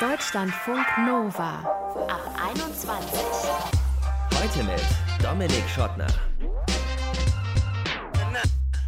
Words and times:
Deutschlandfunk 0.00 0.86
Nova 1.08 1.58
ab 2.06 2.22
21. 2.52 3.20
Heute 4.32 4.64
mit 4.64 4.80
Dominik 5.20 5.68
Schottner. 5.68 6.06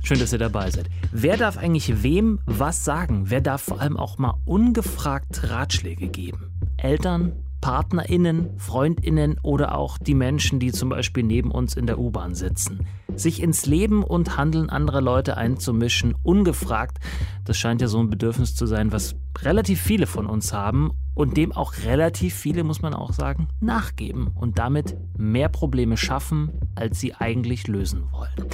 Schön, 0.05 0.21
dass 0.21 0.33
ihr 0.33 0.39
dabei 0.39 0.71
seid. 0.71 0.89
Wer 1.11 1.37
darf 1.37 1.59
eigentlich 1.59 2.05
wem 2.05 2.39
was 2.47 2.85
sagen? 2.85 3.25
Wer 3.29 3.41
darf 3.41 3.63
vor 3.63 3.81
allem 3.81 3.97
auch 3.97 4.19
mal 4.19 4.35
ungefragt 4.45 5.51
Ratschläge 5.51 6.07
geben? 6.07 6.53
Eltern, 6.77 7.33
PartnerInnen, 7.61 8.57
FreundInnen 8.59 9.41
oder 9.43 9.75
auch 9.75 9.99
die 9.99 10.15
Menschen, 10.15 10.61
die 10.61 10.71
zum 10.71 10.91
Beispiel 10.91 11.25
neben 11.25 11.51
uns 11.51 11.75
in 11.75 11.87
der 11.87 11.99
U-Bahn 11.99 12.37
sitzen. 12.37 12.87
Sich 13.17 13.43
ins 13.43 13.67
Leben 13.67 14.03
und 14.03 14.37
Handeln 14.37 14.71
anderer 14.71 15.01
Leute 15.01 15.37
einzumischen, 15.37 16.15
ungefragt, 16.23 16.99
das 17.45 17.59
scheint 17.59 17.81
ja 17.81 17.89
so 17.89 17.99
ein 17.99 18.11
Bedürfnis 18.11 18.55
zu 18.55 18.67
sein, 18.67 18.93
was 18.93 19.17
relativ 19.43 19.81
viele 19.81 20.07
von 20.07 20.27
uns 20.27 20.53
haben 20.53 20.93
und 21.15 21.37
dem 21.37 21.53
auch 21.53 21.75
relativ 21.85 22.35
viele, 22.35 22.65
muss 22.65 22.83
man 22.83 22.95
auch 22.95 23.13
sagen, 23.13 23.49
nachgeben 23.61 24.29
und 24.35 24.59
damit 24.59 24.97
mehr 25.17 25.49
Probleme 25.49 25.97
schaffen, 25.97 26.51
als 26.75 27.01
sie 27.01 27.15
eigentlich 27.15 27.69
lösen 27.69 28.05
wollen. 28.13 28.51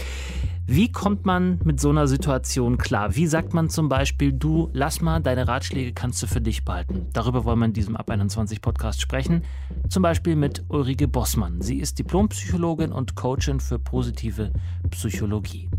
Wie 0.68 0.90
kommt 0.90 1.24
man 1.24 1.60
mit 1.62 1.78
so 1.78 1.90
einer 1.90 2.08
Situation 2.08 2.76
klar? 2.76 3.14
Wie 3.14 3.28
sagt 3.28 3.54
man 3.54 3.70
zum 3.70 3.88
Beispiel, 3.88 4.32
du, 4.32 4.68
lass 4.72 5.00
mal, 5.00 5.20
deine 5.20 5.46
Ratschläge 5.46 5.92
kannst 5.92 6.20
du 6.24 6.26
für 6.26 6.40
dich 6.40 6.64
behalten? 6.64 7.06
Darüber 7.12 7.44
wollen 7.44 7.60
wir 7.60 7.66
in 7.66 7.72
diesem 7.72 7.96
Ab 7.96 8.10
21 8.10 8.60
Podcast 8.60 9.00
sprechen. 9.00 9.42
Zum 9.88 10.02
Beispiel 10.02 10.34
mit 10.34 10.64
Ulrike 10.68 11.06
Bossmann. 11.06 11.60
Sie 11.62 11.78
ist 11.78 12.00
Diplompsychologin 12.00 12.90
und 12.90 13.14
Coachin 13.14 13.60
für 13.60 13.78
positive 13.78 14.52
Psychologie. 14.90 15.70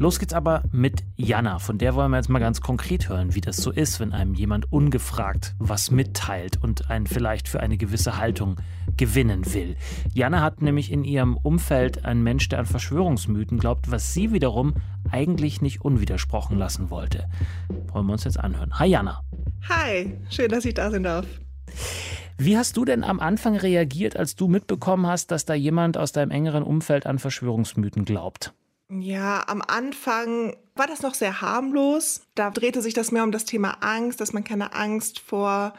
Los 0.00 0.18
geht's 0.18 0.32
aber 0.32 0.62
mit 0.72 1.04
Jana. 1.16 1.58
Von 1.58 1.76
der 1.76 1.94
wollen 1.94 2.10
wir 2.10 2.16
jetzt 2.16 2.30
mal 2.30 2.38
ganz 2.38 2.62
konkret 2.62 3.10
hören, 3.10 3.34
wie 3.34 3.42
das 3.42 3.58
so 3.58 3.70
ist, 3.70 4.00
wenn 4.00 4.14
einem 4.14 4.32
jemand 4.32 4.72
ungefragt 4.72 5.54
was 5.58 5.90
mitteilt 5.90 6.56
und 6.56 6.88
einen 6.88 7.06
vielleicht 7.06 7.48
für 7.48 7.60
eine 7.60 7.76
gewisse 7.76 8.16
Haltung 8.16 8.56
gewinnen 8.96 9.52
will. 9.52 9.76
Jana 10.14 10.40
hat 10.40 10.62
nämlich 10.62 10.90
in 10.90 11.04
ihrem 11.04 11.36
Umfeld 11.36 12.06
einen 12.06 12.22
Mensch, 12.22 12.48
der 12.48 12.60
an 12.60 12.64
Verschwörungsmythen 12.64 13.58
glaubt, 13.58 13.90
was 13.90 14.14
sie 14.14 14.32
wiederum 14.32 14.72
eigentlich 15.10 15.60
nicht 15.60 15.82
unwidersprochen 15.82 16.56
lassen 16.56 16.88
wollte. 16.88 17.28
Wollen 17.92 18.06
wir 18.06 18.14
uns 18.14 18.24
jetzt 18.24 18.40
anhören. 18.40 18.78
Hi 18.78 18.88
Jana. 18.88 19.22
Hi, 19.68 20.16
schön, 20.30 20.48
dass 20.48 20.64
ich 20.64 20.72
da 20.72 20.90
sein 20.90 21.02
darf. 21.02 21.26
Wie 22.38 22.56
hast 22.56 22.78
du 22.78 22.86
denn 22.86 23.04
am 23.04 23.20
Anfang 23.20 23.54
reagiert, 23.54 24.16
als 24.16 24.34
du 24.34 24.48
mitbekommen 24.48 25.06
hast, 25.06 25.30
dass 25.30 25.44
da 25.44 25.52
jemand 25.52 25.98
aus 25.98 26.12
deinem 26.12 26.30
engeren 26.30 26.62
Umfeld 26.62 27.04
an 27.04 27.18
Verschwörungsmythen 27.18 28.06
glaubt? 28.06 28.54
Ja, 28.90 29.44
am 29.46 29.62
Anfang 29.62 30.56
war 30.74 30.88
das 30.88 31.02
noch 31.02 31.14
sehr 31.14 31.40
harmlos. 31.40 32.22
Da 32.34 32.50
drehte 32.50 32.82
sich 32.82 32.92
das 32.92 33.12
mehr 33.12 33.22
um 33.22 33.30
das 33.30 33.44
Thema 33.44 33.76
Angst, 33.80 34.20
dass 34.20 34.32
man 34.32 34.42
keine 34.42 34.74
Angst 34.74 35.20
vor 35.20 35.74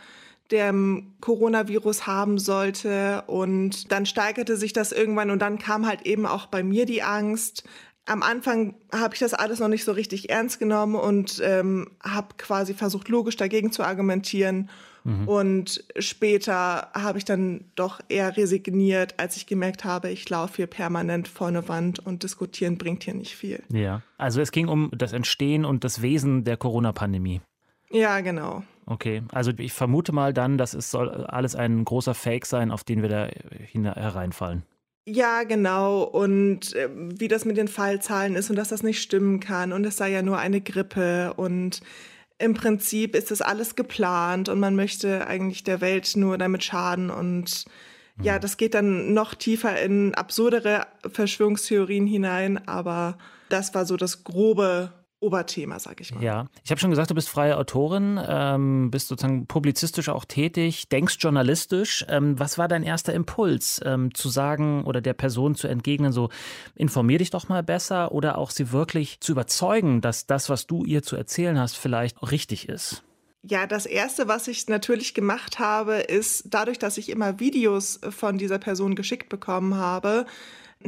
dem 0.50 1.14
Coronavirus 1.20 2.08
haben 2.08 2.40
sollte. 2.40 3.23
Und 3.28 3.92
dann 3.92 4.06
steigerte 4.06 4.56
sich 4.56 4.72
das 4.72 4.94
irgendwann 4.94 5.30
und 5.30 5.40
dann 5.40 5.59
kam 5.59 5.86
halt 5.86 6.03
eben 6.03 6.26
auch 6.26 6.45
bei 6.45 6.64
mir 6.64 6.86
die 6.86 7.03
Angst. 7.03 7.64
Am 8.06 8.23
Anfang 8.23 8.76
habe 8.94 9.14
ich 9.14 9.20
das 9.20 9.34
alles 9.34 9.59
noch 9.59 9.68
nicht 9.68 9.84
so 9.84 9.92
richtig 9.92 10.30
ernst 10.30 10.59
genommen 10.59 10.96
und 10.96 11.42
ähm, 11.44 11.92
habe 12.02 12.36
quasi 12.38 12.73
versucht, 12.73 13.09
logisch 13.09 13.36
dagegen 13.36 13.73
zu 13.73 13.84
argumentieren 13.84 14.70
Mhm. 15.03 15.27
Und 15.27 15.83
später 15.97 16.89
habe 16.94 17.17
ich 17.17 17.25
dann 17.25 17.66
doch 17.75 17.99
eher 18.09 18.38
resigniert, 18.38 19.16
als 19.17 19.38
ich 19.38 19.47
gemerkt 19.47 19.83
habe, 19.83 20.09
ich 20.09 20.30
laufe 20.30 20.57
hier 20.57 20.67
permanent 20.67 21.27
vor 21.27 21.47
eine 21.47 21.67
Wand 21.67 21.99
und 21.99 22.23
diskutieren 22.23 22.77
bringt 22.77 23.03
hier 23.03 23.13
nicht 23.13 23.35
viel. 23.35 23.63
Ja, 23.69 24.02
also 24.17 24.41
es 24.41 24.52
ging 24.52 24.67
um 24.67 24.91
das 24.95 25.13
Entstehen 25.13 25.66
und 25.66 25.83
das 25.83 26.02
Wesen 26.02 26.44
der 26.44 26.57
Corona-Pandemie. 26.57 27.41
Ja, 27.89 28.22
genau. 28.22 28.63
Okay, 28.85 29.23
also 29.31 29.52
ich 29.57 29.73
vermute 29.73 30.11
mal 30.11 30.33
dann, 30.33 30.57
dass 30.57 30.73
es 30.73 30.91
soll 30.91 31.09
alles 31.09 31.55
ein 31.55 31.85
großer 31.85 32.13
Fake 32.13 32.45
sein, 32.45 32.72
auf 32.72 32.83
den 32.83 33.02
wir 33.02 33.09
da 33.09 33.27
hereinfallen. 33.73 34.63
Ja, 35.05 35.44
genau. 35.44 36.03
Und 36.03 36.75
äh, 36.75 36.89
wie 36.94 37.28
das 37.28 37.44
mit 37.44 37.57
den 37.57 37.67
Fallzahlen 37.67 38.35
ist 38.35 38.50
und 38.50 38.56
dass 38.56 38.69
das 38.69 38.84
nicht 38.84 39.01
stimmen 39.01 39.40
kann 39.40 39.73
und 39.73 39.84
es 39.85 39.97
sei 39.97 40.11
ja 40.11 40.22
nur 40.22 40.38
eine 40.38 40.61
Grippe 40.61 41.34
und 41.35 41.81
im 42.41 42.53
Prinzip 42.53 43.16
ist 43.16 43.31
das 43.31 43.41
alles 43.41 43.75
geplant 43.75 44.50
und 44.50 44.59
man 44.59 44.75
möchte 44.75 45.28
eigentlich 45.28 45.63
der 45.63 45.81
Welt 45.81 46.16
nur 46.16 46.38
damit 46.38 46.63
schaden 46.63 47.09
und 47.09 47.66
ja, 48.22 48.35
mhm. 48.35 48.41
das 48.41 48.57
geht 48.57 48.74
dann 48.74 49.13
noch 49.13 49.34
tiefer 49.35 49.79
in 49.81 50.13
absurdere 50.16 50.88
Verschwörungstheorien 51.12 52.06
hinein, 52.07 52.68
aber 52.68 53.18
das 53.50 53.74
war 53.74 53.85
so 53.85 53.97
das 53.97 54.24
grobe 54.24 54.91
Oberthema, 55.22 55.80
sag 55.80 56.02
ich 56.02 56.14
mal. 56.14 56.24
Ja, 56.24 56.48
ich 56.64 56.72
habe 56.72 56.82
schon 56.82 56.90
gesagt, 56.90 57.12
du 57.12 57.16
bist 57.16 57.30
freie 57.30 57.58
Autorin, 57.58 58.20
ähm, 58.28 58.90
bist 58.90 59.08
sozusagen 59.08 59.46
publizistisch 59.46 60.09
auch 60.09 60.26
tätig, 60.26 60.90
denkst 60.90 61.18
journalistisch. 61.20 62.04
Ähm, 62.09 62.40
was 62.40 62.58
war 62.58 62.68
dein 62.68 62.84
erster 62.84 63.14
Impuls, 63.14 63.80
ähm, 63.86 64.14
zu 64.16 64.30
sagen 64.30 64.84
oder 64.84 65.00
der 65.00 65.14
Person 65.14 65.54
zu 65.54 65.68
entgegnen, 65.68 66.12
so 66.12 66.30
informier 66.76 67.20
dich 67.20 67.30
doch 67.30 67.48
mal 67.50 67.62
besser 67.62 68.12
oder 68.12 68.38
auch 68.38 68.50
sie 68.50 68.72
wirklich 68.72 69.20
zu 69.20 69.34
überzeugen, 69.34 70.02
dass 70.02 70.26
das, 70.26 70.50
was 70.50 70.66
du 70.66 70.84
ihr 70.84 71.04
zu 71.04 71.16
erzählen 71.16 71.59
hast, 71.59 71.78
vielleicht 71.78 72.20
richtig 72.32 72.68
ist? 72.68 73.03
Ja, 73.44 73.66
das 73.66 73.88
Erste, 73.88 74.28
was 74.28 74.48
ich 74.48 74.68
natürlich 74.68 75.14
gemacht 75.14 75.58
habe, 75.58 75.96
ist 75.96 76.46
dadurch, 76.50 76.78
dass 76.78 76.98
ich 76.98 77.09
immer 77.09 77.40
Videos 77.40 78.00
von 78.09 78.38
dieser 78.38 78.59
Person 78.59 78.96
geschickt 78.96 79.30
bekommen 79.30 79.76
habe, 79.76 80.26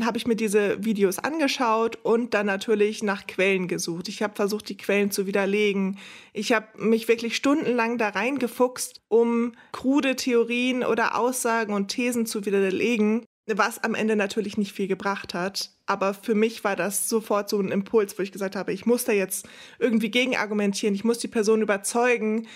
habe 0.01 0.17
ich 0.17 0.27
mir 0.27 0.35
diese 0.35 0.83
Videos 0.83 1.19
angeschaut 1.19 1.97
und 2.03 2.33
dann 2.33 2.45
natürlich 2.45 3.03
nach 3.03 3.27
Quellen 3.27 3.67
gesucht. 3.67 4.07
Ich 4.07 4.23
habe 4.23 4.35
versucht, 4.35 4.69
die 4.69 4.77
Quellen 4.77 5.11
zu 5.11 5.27
widerlegen. 5.27 5.99
Ich 6.33 6.51
habe 6.51 6.67
mich 6.77 7.07
wirklich 7.07 7.35
stundenlang 7.35 7.97
da 7.97 8.09
reingefuchst, 8.09 9.01
um 9.07 9.53
krude 9.71 10.15
Theorien 10.15 10.83
oder 10.83 11.17
Aussagen 11.17 11.73
und 11.73 11.89
Thesen 11.89 12.25
zu 12.25 12.45
widerlegen, 12.45 13.25
was 13.47 13.83
am 13.83 13.93
Ende 13.95 14.15
natürlich 14.15 14.57
nicht 14.57 14.73
viel 14.73 14.87
gebracht 14.87 15.33
hat. 15.33 15.71
Aber 15.85 16.13
für 16.13 16.35
mich 16.35 16.63
war 16.63 16.75
das 16.75 17.09
sofort 17.09 17.49
so 17.49 17.59
ein 17.59 17.71
Impuls, 17.71 18.17
wo 18.17 18.23
ich 18.23 18.31
gesagt 18.31 18.55
habe, 18.55 18.73
ich 18.73 18.85
muss 18.85 19.05
da 19.05 19.11
jetzt 19.11 19.47
irgendwie 19.79 20.11
gegen 20.11 20.35
argumentieren, 20.35 20.95
ich 20.95 21.03
muss 21.03 21.19
die 21.19 21.27
Person 21.27 21.61
überzeugen. 21.61 22.47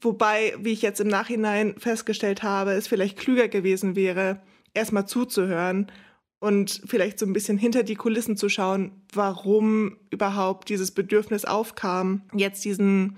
Wobei, 0.00 0.54
wie 0.58 0.72
ich 0.72 0.82
jetzt 0.82 1.00
im 1.00 1.08
Nachhinein 1.08 1.74
festgestellt 1.78 2.42
habe, 2.42 2.72
es 2.72 2.88
vielleicht 2.88 3.18
klüger 3.18 3.48
gewesen 3.48 3.96
wäre, 3.96 4.40
erstmal 4.74 5.06
zuzuhören 5.06 5.90
und 6.38 6.82
vielleicht 6.86 7.18
so 7.18 7.26
ein 7.26 7.32
bisschen 7.32 7.58
hinter 7.58 7.82
die 7.82 7.94
Kulissen 7.94 8.36
zu 8.36 8.48
schauen, 8.48 8.92
warum 9.12 9.96
überhaupt 10.10 10.68
dieses 10.68 10.90
Bedürfnis 10.92 11.44
aufkam, 11.44 12.22
jetzt 12.34 12.64
diesen 12.64 13.16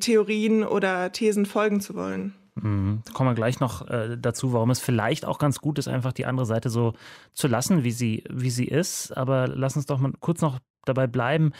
Theorien 0.00 0.64
oder 0.64 1.12
Thesen 1.12 1.46
folgen 1.46 1.80
zu 1.80 1.94
wollen. 1.94 2.34
Mhm. 2.54 3.02
Kommen 3.12 3.30
wir 3.30 3.34
gleich 3.34 3.60
noch 3.60 3.86
äh, 3.88 4.16
dazu, 4.18 4.52
warum 4.52 4.70
es 4.70 4.80
vielleicht 4.80 5.24
auch 5.24 5.38
ganz 5.38 5.60
gut 5.60 5.78
ist, 5.78 5.88
einfach 5.88 6.12
die 6.12 6.26
andere 6.26 6.46
Seite 6.46 6.70
so 6.70 6.94
zu 7.32 7.48
lassen, 7.48 7.84
wie 7.84 7.92
sie, 7.92 8.24
wie 8.30 8.50
sie 8.50 8.66
ist. 8.66 9.16
Aber 9.16 9.46
lass 9.48 9.76
uns 9.76 9.86
doch 9.86 9.98
mal 9.98 10.12
kurz 10.20 10.40
noch 10.40 10.58
dabei 10.84 11.06
bleiben 11.06 11.52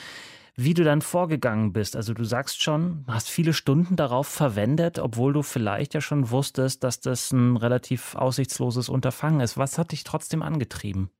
wie 0.61 0.75
du 0.75 0.83
dann 0.83 1.03
vorgegangen 1.03 1.73
bist. 1.73 1.95
Also 1.95 2.15
du 2.15 2.25
sagst 2.25 2.61
schon, 2.61 3.05
hast 3.07 3.31
viele 3.31 3.53
Stunden 3.53 3.95
darauf 3.95 4.27
verwendet, 4.27 4.99
obwohl 4.99 5.33
du 5.33 5.43
vielleicht 5.43 5.95
ja 5.95 6.01
schon 6.01 6.31
wusstest, 6.31 6.83
dass 6.83 6.99
das 6.99 7.31
ein 7.31 7.57
relativ 7.57 8.17
aussichtsloses 8.17 8.89
Unterfangen 8.89 9.39
ist. 9.39 9.57
Was 9.57 9.79
hat 9.79 9.93
dich 9.93 10.03
trotzdem 10.03 10.43
angetrieben? 10.43 11.11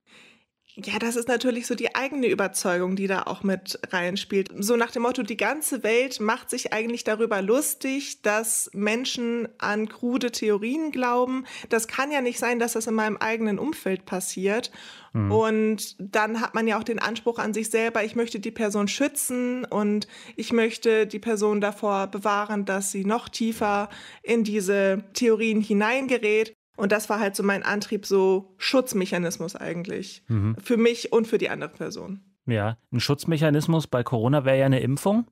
Ja, 0.75 0.97
das 0.99 1.15
ist 1.15 1.27
natürlich 1.27 1.67
so 1.67 1.75
die 1.75 1.95
eigene 1.95 2.27
Überzeugung, 2.27 2.95
die 2.95 3.07
da 3.07 3.23
auch 3.23 3.43
mit 3.43 3.79
reinspielt. 3.91 4.49
So 4.59 4.75
nach 4.75 4.91
dem 4.91 5.01
Motto, 5.01 5.23
die 5.23 5.35
ganze 5.35 5.83
Welt 5.83 6.19
macht 6.19 6.49
sich 6.49 6.71
eigentlich 6.71 7.03
darüber 7.03 7.41
lustig, 7.41 8.21
dass 8.21 8.69
Menschen 8.73 9.49
an 9.57 9.89
krude 9.89 10.31
Theorien 10.31 10.91
glauben. 10.91 11.45
Das 11.69 11.87
kann 11.87 12.11
ja 12.11 12.21
nicht 12.21 12.39
sein, 12.39 12.59
dass 12.59 12.73
das 12.73 12.87
in 12.87 12.93
meinem 12.93 13.17
eigenen 13.17 13.59
Umfeld 13.59 14.05
passiert. 14.05 14.71
Mhm. 15.13 15.31
Und 15.31 15.95
dann 15.99 16.39
hat 16.39 16.53
man 16.53 16.67
ja 16.67 16.77
auch 16.77 16.83
den 16.83 16.99
Anspruch 16.99 17.39
an 17.39 17.53
sich 17.53 17.69
selber, 17.69 18.03
ich 18.03 18.15
möchte 18.15 18.39
die 18.39 18.51
Person 18.51 18.87
schützen 18.87 19.65
und 19.65 20.07
ich 20.35 20.53
möchte 20.53 21.07
die 21.07 21.19
Person 21.19 21.61
davor 21.61 22.07
bewahren, 22.07 22.65
dass 22.65 22.91
sie 22.91 23.05
noch 23.05 23.27
tiefer 23.27 23.89
in 24.21 24.43
diese 24.43 25.03
Theorien 25.13 25.61
hineingerät. 25.61 26.55
Und 26.79 26.93
das 26.93 27.09
war 27.09 27.19
halt 27.19 27.35
so 27.35 27.43
mein 27.43 27.61
Antrieb, 27.61 28.05
so 28.05 28.53
Schutzmechanismus 28.57 29.57
eigentlich. 29.57 30.23
Mhm. 30.29 30.55
Für 30.63 30.77
mich 30.77 31.11
und 31.11 31.27
für 31.27 31.37
die 31.37 31.49
andere 31.49 31.69
Person. 31.69 32.21
Ja, 32.45 32.77
ein 32.93 33.01
Schutzmechanismus 33.01 33.87
bei 33.87 34.01
Corona 34.01 34.45
wäre 34.45 34.59
ja 34.59 34.65
eine 34.65 34.79
Impfung. 34.79 35.27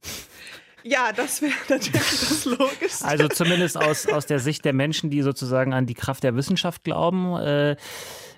Ja, 0.84 1.14
das 1.16 1.42
wäre 1.42 1.54
natürlich 1.70 2.20
das 2.20 2.44
Logischste. 2.44 3.06
Also 3.06 3.30
zumindest 3.30 3.78
aus, 3.78 4.08
aus 4.08 4.26
der 4.26 4.40
Sicht 4.40 4.66
der 4.66 4.74
Menschen, 4.74 5.10
die 5.10 5.22
sozusagen 5.22 5.74
an 5.74 5.86
die 5.86 5.94
Kraft 5.94 6.24
der 6.24 6.36
Wissenschaft 6.36 6.84
glauben. 6.84 7.38
Äh, 7.38 7.78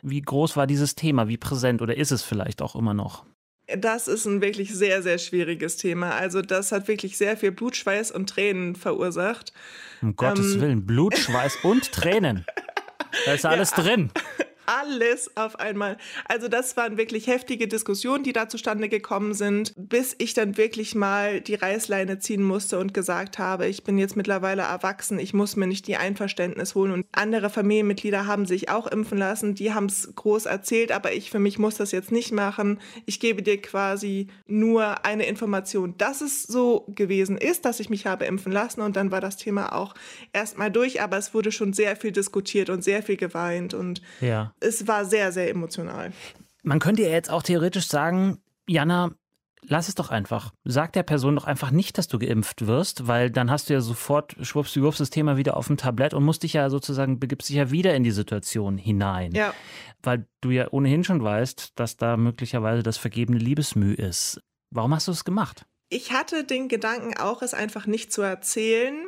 wie 0.04 0.22
groß 0.22 0.56
war 0.56 0.68
dieses 0.68 0.94
Thema? 0.94 1.28
Wie 1.28 1.38
präsent 1.38 1.82
oder 1.82 1.98
ist 1.98 2.12
es 2.12 2.22
vielleicht 2.22 2.62
auch 2.62 2.76
immer 2.76 2.94
noch? 2.94 3.26
Das 3.76 4.08
ist 4.08 4.26
ein 4.26 4.42
wirklich 4.42 4.74
sehr, 4.74 5.02
sehr 5.02 5.18
schwieriges 5.18 5.78
Thema. 5.78 6.12
Also 6.12 6.44
das 6.44 6.72
hat 6.72 6.88
wirklich 6.88 7.18
sehr 7.18 7.38
viel 7.38 7.52
Blutschweiß 7.52 8.12
und 8.12 8.30
Tränen 8.30 8.76
verursacht. 8.76 9.52
Um 10.04 10.16
Gottes 10.16 10.56
ähm, 10.56 10.62
Willen, 10.62 10.86
Blut, 10.86 11.18
Schweiß 11.18 11.58
und 11.64 11.92
Tränen. 11.92 12.46
Da 13.26 13.34
ist 13.34 13.46
alles 13.46 13.72
ja. 13.72 13.84
drin. 13.84 14.12
Alles 14.70 15.36
auf 15.36 15.60
einmal. 15.60 15.98
Also 16.26 16.48
das 16.48 16.78
waren 16.78 16.98
wirklich 16.98 17.26
heftige 17.26 17.68
Diskussionen, 17.68 18.24
die 18.24 18.34
da 18.34 18.48
zustande 18.48 18.88
gekommen 18.88 19.34
sind, 19.34 19.74
bis 19.76 20.16
ich 20.20 20.36
dann 20.36 20.58
wirklich 20.58 20.94
mal 20.94 21.42
die 21.42 21.56
Reißleine 21.56 22.20
ziehen 22.20 22.44
musste 22.44 22.78
und 22.78 22.94
gesagt 22.94 23.40
habe, 23.40 23.66
ich 23.66 23.84
bin 23.84 23.98
jetzt 23.98 24.16
mittlerweile 24.16 24.62
erwachsen, 24.62 25.18
ich 25.18 25.34
muss 25.34 25.56
mir 25.56 25.66
nicht 25.66 25.88
die 25.88 25.98
Einverständnis 25.98 26.76
holen. 26.76 26.92
Und 26.92 27.08
andere 27.12 27.50
Familienmitglieder 27.50 28.28
haben 28.28 28.46
sich 28.46 28.70
auch 28.70 28.86
impfen 28.86 29.18
lassen, 29.18 29.56
die 29.56 29.74
haben 29.74 29.88
es 29.88 30.14
groß 30.16 30.46
erzählt, 30.46 30.92
aber 30.92 31.14
ich 31.14 31.32
für 31.32 31.40
mich 31.40 31.58
muss 31.58 31.76
das 31.76 31.92
jetzt 31.92 32.12
nicht 32.12 32.32
machen. 32.32 32.80
Ich 33.08 33.20
gebe 33.20 33.42
dir 33.42 33.60
quasi 33.60 34.28
nur 34.46 35.04
eine 35.04 35.26
Information, 35.26 35.96
dass 35.98 36.22
es 36.22 36.44
so 36.44 36.86
gewesen 36.90 37.38
ist, 37.38 37.66
dass 37.66 37.80
ich 37.80 37.90
mich 37.90 38.06
habe 38.06 38.26
impfen 38.26 38.52
lassen 38.52 38.82
und 38.82 38.96
dann 38.96 39.10
war 39.10 39.22
das 39.22 39.38
Thema 39.38 39.74
auch 39.74 39.96
erstmal 40.32 40.70
durch, 40.70 41.02
aber 41.02 41.18
es 41.18 41.34
wurde 41.34 41.52
schon 41.52 41.74
sehr 41.74 41.96
viel 41.96 42.12
diskutiert 42.12 42.70
und 42.70 42.84
sehr 42.84 43.02
viel 43.02 43.18
geweint 43.18 43.74
und 43.74 44.04
ja. 44.22 44.54
Es 44.62 44.88
war 44.88 45.06
sehr, 45.06 45.32
sehr 45.32 45.50
emotional. 45.50 46.12
Man 46.64 46.80
könnte 46.80 47.04
ja 47.04 47.10
jetzt 47.10 47.30
auch 47.30 47.44
theoretisch 47.44 47.88
sagen, 47.88 48.40
Jana, 48.68 49.12
lass 49.62 49.88
es 49.88 49.96
doch 49.96 50.10
einfach. 50.10 50.54
Sag 50.64 50.94
der 50.94 51.04
Person 51.04 51.36
doch 51.36 51.46
einfach 51.46 51.72
nicht, 51.72 51.98
dass 51.98 52.08
du 52.08 52.20
geimpft 52.20 52.68
wirst, 52.68 53.08
weil 53.08 53.30
dann 53.30 53.52
hast 53.52 53.70
du 53.70 53.74
ja 53.74 53.82
sofort, 53.82 54.36
schwuppsdiwupps, 54.42 54.98
das 54.98 55.10
Thema 55.10 55.38
wieder 55.38 55.58
auf 55.58 55.68
dem 55.68 55.78
Tablett 55.78 56.14
und 56.14 56.24
musst 56.24 56.44
dich 56.44 56.54
ja 56.54 56.70
sozusagen, 56.70 57.20
begibst 57.20 57.50
dich 57.50 57.58
ja 57.58 57.72
wieder 57.72 57.96
in 57.96 58.04
die 58.04 58.12
Situation 58.12 58.78
hinein. 58.78 59.32
Ja. 59.34 59.54
Weil 60.02 60.28
du 60.42 60.52
ja 60.52 60.68
ohnehin 60.72 61.04
schon 61.04 61.24
weißt, 61.24 61.74
dass 61.76 61.98
da 61.98 62.18
möglicherweise 62.18 62.84
das 62.84 62.98
vergebene 62.98 63.38
Liebesmüh 63.38 63.94
ist. 63.94 64.42
Warum 64.72 64.94
hast 64.94 65.08
du 65.08 65.12
es 65.12 65.26
gemacht? 65.26 65.66
Ich 65.90 66.12
hatte 66.12 66.44
den 66.44 66.68
Gedanken 66.68 67.18
auch, 67.18 67.42
es 67.42 67.54
einfach 67.54 67.88
nicht 67.88 68.14
zu 68.14 68.22
erzählen, 68.22 69.08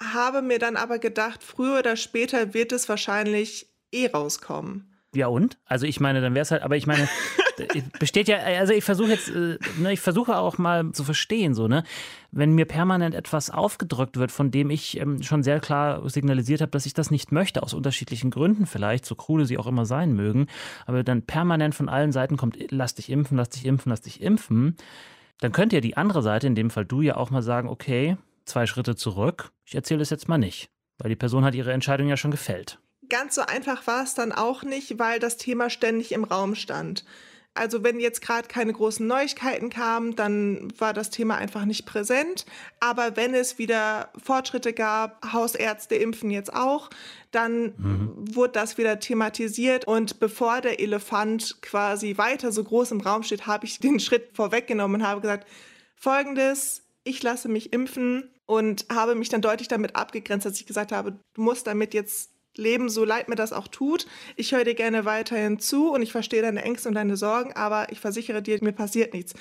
habe 0.00 0.42
mir 0.42 0.58
dann 0.58 0.76
aber 0.76 0.98
gedacht, 0.98 1.44
früher 1.44 1.80
oder 1.80 1.96
später 1.96 2.54
wird 2.54 2.72
es 2.72 2.88
wahrscheinlich 2.88 3.70
eh 3.92 4.08
rauskommen. 4.08 4.91
Ja 5.14 5.26
und? 5.26 5.58
Also 5.66 5.84
ich 5.86 6.00
meine, 6.00 6.22
dann 6.22 6.34
wäre 6.34 6.42
es 6.42 6.50
halt, 6.50 6.62
aber 6.62 6.76
ich 6.76 6.86
meine, 6.86 7.06
besteht 7.98 8.28
ja, 8.28 8.38
also 8.38 8.72
ich 8.72 8.82
versuche 8.82 9.10
jetzt, 9.10 9.28
äh, 9.28 9.58
ne, 9.78 9.92
ich 9.92 10.00
versuche 10.00 10.36
auch 10.38 10.56
mal 10.56 10.90
zu 10.92 11.04
verstehen, 11.04 11.54
so, 11.54 11.68
ne, 11.68 11.84
wenn 12.30 12.54
mir 12.54 12.64
permanent 12.64 13.14
etwas 13.14 13.50
aufgedrückt 13.50 14.16
wird, 14.16 14.32
von 14.32 14.50
dem 14.50 14.70
ich 14.70 14.98
ähm, 14.98 15.22
schon 15.22 15.42
sehr 15.42 15.60
klar 15.60 16.08
signalisiert 16.08 16.62
habe, 16.62 16.70
dass 16.70 16.86
ich 16.86 16.94
das 16.94 17.10
nicht 17.10 17.30
möchte, 17.30 17.62
aus 17.62 17.74
unterschiedlichen 17.74 18.30
Gründen 18.30 18.64
vielleicht, 18.64 19.04
so 19.04 19.14
krude 19.14 19.44
sie 19.44 19.58
auch 19.58 19.66
immer 19.66 19.84
sein 19.84 20.14
mögen, 20.14 20.46
aber 20.86 21.04
dann 21.04 21.22
permanent 21.26 21.74
von 21.74 21.90
allen 21.90 22.12
Seiten 22.12 22.38
kommt, 22.38 22.56
lass 22.70 22.94
dich 22.94 23.10
impfen, 23.10 23.36
lass 23.36 23.50
dich 23.50 23.66
impfen, 23.66 23.90
lass 23.90 24.00
dich 24.00 24.22
impfen, 24.22 24.76
dann 25.40 25.52
könnte 25.52 25.76
ja 25.76 25.80
die 25.80 25.98
andere 25.98 26.22
Seite, 26.22 26.46
in 26.46 26.54
dem 26.54 26.70
Fall 26.70 26.86
du 26.86 27.02
ja 27.02 27.18
auch 27.18 27.28
mal 27.28 27.42
sagen, 27.42 27.68
okay, 27.68 28.16
zwei 28.46 28.64
Schritte 28.64 28.96
zurück, 28.96 29.52
ich 29.66 29.74
erzähle 29.74 30.00
es 30.00 30.08
jetzt 30.08 30.28
mal 30.28 30.38
nicht, 30.38 30.70
weil 30.96 31.10
die 31.10 31.16
Person 31.16 31.44
hat 31.44 31.54
ihre 31.54 31.72
Entscheidung 31.72 32.08
ja 32.08 32.16
schon 32.16 32.30
gefällt 32.30 32.78
ganz 33.12 33.34
so 33.34 33.42
einfach 33.42 33.86
war 33.86 34.02
es 34.02 34.14
dann 34.14 34.32
auch 34.32 34.62
nicht, 34.62 34.98
weil 34.98 35.20
das 35.20 35.36
Thema 35.36 35.68
ständig 35.68 36.12
im 36.12 36.24
Raum 36.24 36.54
stand. 36.54 37.04
Also 37.54 37.84
wenn 37.84 38.00
jetzt 38.00 38.22
gerade 38.22 38.48
keine 38.48 38.72
großen 38.72 39.06
Neuigkeiten 39.06 39.68
kamen, 39.68 40.16
dann 40.16 40.72
war 40.78 40.94
das 40.94 41.10
Thema 41.10 41.36
einfach 41.36 41.66
nicht 41.66 41.84
präsent. 41.84 42.46
Aber 42.80 43.14
wenn 43.16 43.34
es 43.34 43.58
wieder 43.58 44.10
Fortschritte 44.16 44.72
gab, 44.72 45.30
Hausärzte 45.30 45.96
impfen 45.96 46.30
jetzt 46.30 46.54
auch, 46.54 46.88
dann 47.30 47.74
mhm. 47.76 48.34
wurde 48.34 48.54
das 48.54 48.78
wieder 48.78 48.98
thematisiert. 48.98 49.86
Und 49.86 50.18
bevor 50.18 50.62
der 50.62 50.80
Elefant 50.80 51.60
quasi 51.60 52.16
weiter 52.16 52.50
so 52.50 52.64
groß 52.64 52.92
im 52.92 53.02
Raum 53.02 53.22
steht, 53.22 53.46
habe 53.46 53.66
ich 53.66 53.78
den 53.78 54.00
Schritt 54.00 54.30
vorweggenommen 54.32 55.02
und 55.02 55.06
habe 55.06 55.20
gesagt, 55.20 55.46
folgendes, 55.94 56.84
ich 57.04 57.22
lasse 57.22 57.50
mich 57.50 57.74
impfen 57.74 58.30
und 58.46 58.86
habe 58.90 59.14
mich 59.14 59.28
dann 59.28 59.42
deutlich 59.42 59.68
damit 59.68 59.96
abgegrenzt, 59.96 60.46
dass 60.46 60.58
ich 60.58 60.66
gesagt 60.66 60.92
habe, 60.92 61.18
du 61.34 61.42
musst 61.42 61.66
damit 61.66 61.92
jetzt 61.92 62.32
leben, 62.56 62.88
so 62.88 63.04
leid 63.04 63.28
mir 63.28 63.34
das 63.34 63.52
auch 63.52 63.68
tut. 63.68 64.06
Ich 64.36 64.52
höre 64.52 64.64
dir 64.64 64.74
gerne 64.74 65.04
weiterhin 65.04 65.58
zu 65.58 65.92
und 65.92 66.02
ich 66.02 66.12
verstehe 66.12 66.42
deine 66.42 66.62
Ängste 66.62 66.88
und 66.88 66.94
deine 66.94 67.16
Sorgen, 67.16 67.52
aber 67.52 67.90
ich 67.92 68.00
versichere 68.00 68.42
dir, 68.42 68.58
mir 68.62 68.72
passiert 68.72 69.14
nichts. 69.14 69.34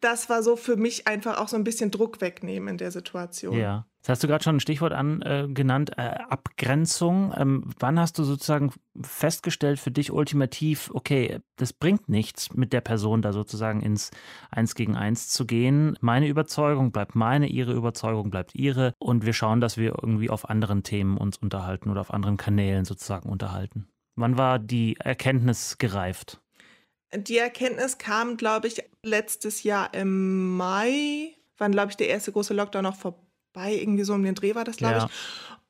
Das 0.00 0.28
war 0.28 0.42
so 0.42 0.56
für 0.56 0.76
mich 0.76 1.06
einfach 1.06 1.38
auch 1.38 1.48
so 1.48 1.56
ein 1.56 1.64
bisschen 1.64 1.90
Druck 1.90 2.20
wegnehmen 2.20 2.68
in 2.68 2.78
der 2.78 2.90
Situation. 2.90 3.58
Ja. 3.58 3.86
Das 4.06 4.18
hast 4.18 4.22
du 4.22 4.28
gerade 4.28 4.44
schon 4.44 4.56
ein 4.56 4.60
Stichwort 4.60 4.92
angenannt, 4.92 5.98
äh, 5.98 6.06
äh, 6.06 6.18
Abgrenzung. 6.28 7.34
Ähm, 7.36 7.64
wann 7.80 7.98
hast 7.98 8.16
du 8.20 8.22
sozusagen 8.22 8.70
festgestellt 9.02 9.80
für 9.80 9.90
dich 9.90 10.12
ultimativ, 10.12 10.92
okay, 10.94 11.40
das 11.56 11.72
bringt 11.72 12.08
nichts, 12.08 12.54
mit 12.54 12.72
der 12.72 12.82
Person 12.82 13.20
da 13.20 13.32
sozusagen 13.32 13.80
ins 13.80 14.12
Eins 14.52 14.76
gegen 14.76 14.94
Eins 14.94 15.30
zu 15.30 15.44
gehen. 15.44 15.98
Meine 16.00 16.28
Überzeugung 16.28 16.92
bleibt 16.92 17.16
meine, 17.16 17.48
ihre 17.48 17.72
Überzeugung 17.72 18.30
bleibt 18.30 18.54
ihre 18.54 18.92
und 19.00 19.26
wir 19.26 19.32
schauen, 19.32 19.60
dass 19.60 19.76
wir 19.76 19.96
irgendwie 20.00 20.30
auf 20.30 20.48
anderen 20.48 20.84
Themen 20.84 21.16
uns 21.16 21.38
unterhalten 21.38 21.90
oder 21.90 22.00
auf 22.00 22.14
anderen 22.14 22.36
Kanälen 22.36 22.84
sozusagen 22.84 23.28
unterhalten. 23.28 23.88
Wann 24.14 24.38
war 24.38 24.60
die 24.60 24.96
Erkenntnis 25.00 25.78
gereift? 25.78 26.40
Die 27.12 27.38
Erkenntnis 27.38 27.98
kam, 27.98 28.36
glaube 28.36 28.68
ich, 28.68 28.84
letztes 29.02 29.64
Jahr 29.64 29.92
im 29.94 30.56
Mai, 30.56 31.34
wann, 31.58 31.72
glaube 31.72 31.90
ich, 31.90 31.96
der 31.96 32.08
erste 32.08 32.30
große 32.30 32.54
Lockdown 32.54 32.84
noch 32.84 32.94
vorbei 32.94 33.18
bei, 33.18 33.25
irgendwie 33.64 34.04
so 34.04 34.14
um 34.14 34.22
den 34.22 34.34
Dreh 34.34 34.54
war 34.54 34.64
das, 34.64 34.76
glaube 34.76 34.96
ja. 34.96 35.06
ich. 35.06 35.12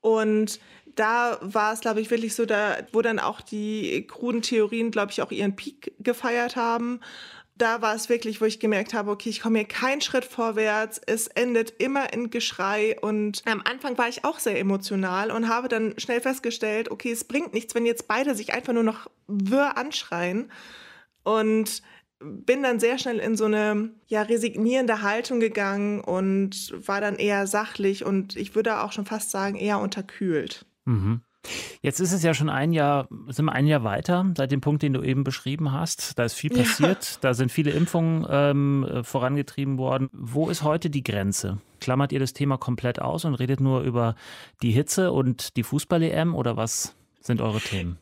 Und 0.01 0.61
da 0.97 1.39
war 1.43 1.73
es, 1.73 1.81
glaube 1.81 2.01
ich, 2.01 2.11
wirklich 2.11 2.35
so, 2.35 2.47
da, 2.47 2.79
wo 2.93 3.03
dann 3.03 3.19
auch 3.19 3.41
die 3.41 4.07
kruden 4.07 4.43
Theorien, 4.43 4.91
glaube 4.91 5.13
ich, 5.13 5.23
auch 5.23 5.31
ihren 5.31 5.55
Peak 5.55 5.93
gefeiert 5.99 6.57
haben. 6.57 7.01
Da 7.55 7.81
war 7.81 7.95
es 7.95 8.09
wirklich, 8.09 8.41
wo 8.41 8.45
ich 8.45 8.61
gemerkt 8.61 8.93
habe, 8.93 9.11
okay, 9.11 9.31
ich 9.31 9.41
komme 9.41 9.59
hier 9.59 9.69
keinen 9.69 10.01
Schritt 10.01 10.25
vorwärts. 10.25 11.01
Es 11.07 11.27
endet 11.27 11.71
immer 11.79 12.13
in 12.13 12.31
Geschrei. 12.31 12.99
Und 13.01 13.43
am 13.47 13.63
Anfang 13.63 13.97
war 13.97 14.09
ich 14.09 14.25
auch 14.25 14.39
sehr 14.39 14.59
emotional 14.59 15.31
und 15.31 15.49
habe 15.49 15.69
dann 15.69 15.95
schnell 15.99 16.21
festgestellt, 16.21 16.91
okay, 16.91 17.13
es 17.13 17.25
bringt 17.25 17.55
nichts, 17.55 17.75
wenn 17.75 17.87
jetzt 17.87 18.09
beide 18.09 18.35
sich 18.35 18.53
einfach 18.53 18.73
nur 18.73 18.83
noch 18.83 19.11
wirr 19.27 19.77
anschreien. 19.77 20.51
Und 21.25 21.83
bin 22.21 22.63
dann 22.63 22.81
sehr 22.81 22.99
schnell 22.99 23.19
in 23.19 23.37
so 23.37 23.45
eine 23.45 23.91
ja 24.07 24.23
resignierende 24.23 25.03
Haltung 25.03 25.41
gegangen 25.41 26.01
und 26.01 26.73
war 26.87 27.01
dann 27.01 27.17
eher 27.17 27.47
sachlich 27.47 28.05
und 28.05 28.37
ich 28.37 28.55
würde 28.55 28.81
auch 28.81 28.93
schon 28.93 29.07
fast 29.07 29.31
sagen 29.31 29.57
eher 29.57 29.81
unterkühlt. 29.81 30.65
Mhm. 30.85 31.21
Jetzt 31.81 32.01
ist 32.01 32.13
es 32.13 32.23
ja 32.23 32.35
schon 32.35 32.49
ein 32.49 32.73
Jahr, 32.73 33.09
sind 33.29 33.45
wir 33.45 33.53
ein 33.53 33.67
Jahr 33.67 33.85
weiter 33.85 34.33
seit 34.37 34.51
dem 34.51 34.61
Punkt, 34.61 34.83
den 34.83 34.93
du 34.93 35.03
eben 35.03 35.23
beschrieben 35.23 35.73
hast. 35.73 36.19
Da 36.19 36.25
ist 36.25 36.35
viel 36.35 36.51
passiert, 36.51 37.13
ja. 37.13 37.19
da 37.21 37.35
sind 37.35 37.53
viele 37.53 37.71
Impfungen 37.71 38.27
ähm, 38.29 39.03
vorangetrieben 39.03 39.79
worden. 39.79 40.09
Wo 40.13 40.49
ist 40.49 40.63
heute 40.63 40.91
die 40.91 41.05
Grenze? 41.05 41.59
Klammert 41.81 42.11
ihr 42.11 42.19
das 42.19 42.33
Thema 42.33 42.57
komplett 42.57 43.01
aus 43.01 43.25
und 43.25 43.35
redet 43.35 43.61
nur 43.61 43.83
über 43.83 44.17
die 44.63 44.73
Hitze 44.73 45.13
und 45.13 45.57
die 45.57 45.63
Fußball-EM 45.63 46.35
oder 46.35 46.57
was 46.57 46.97
sind 47.21 47.41
eure 47.41 47.61
Themen? 47.61 47.99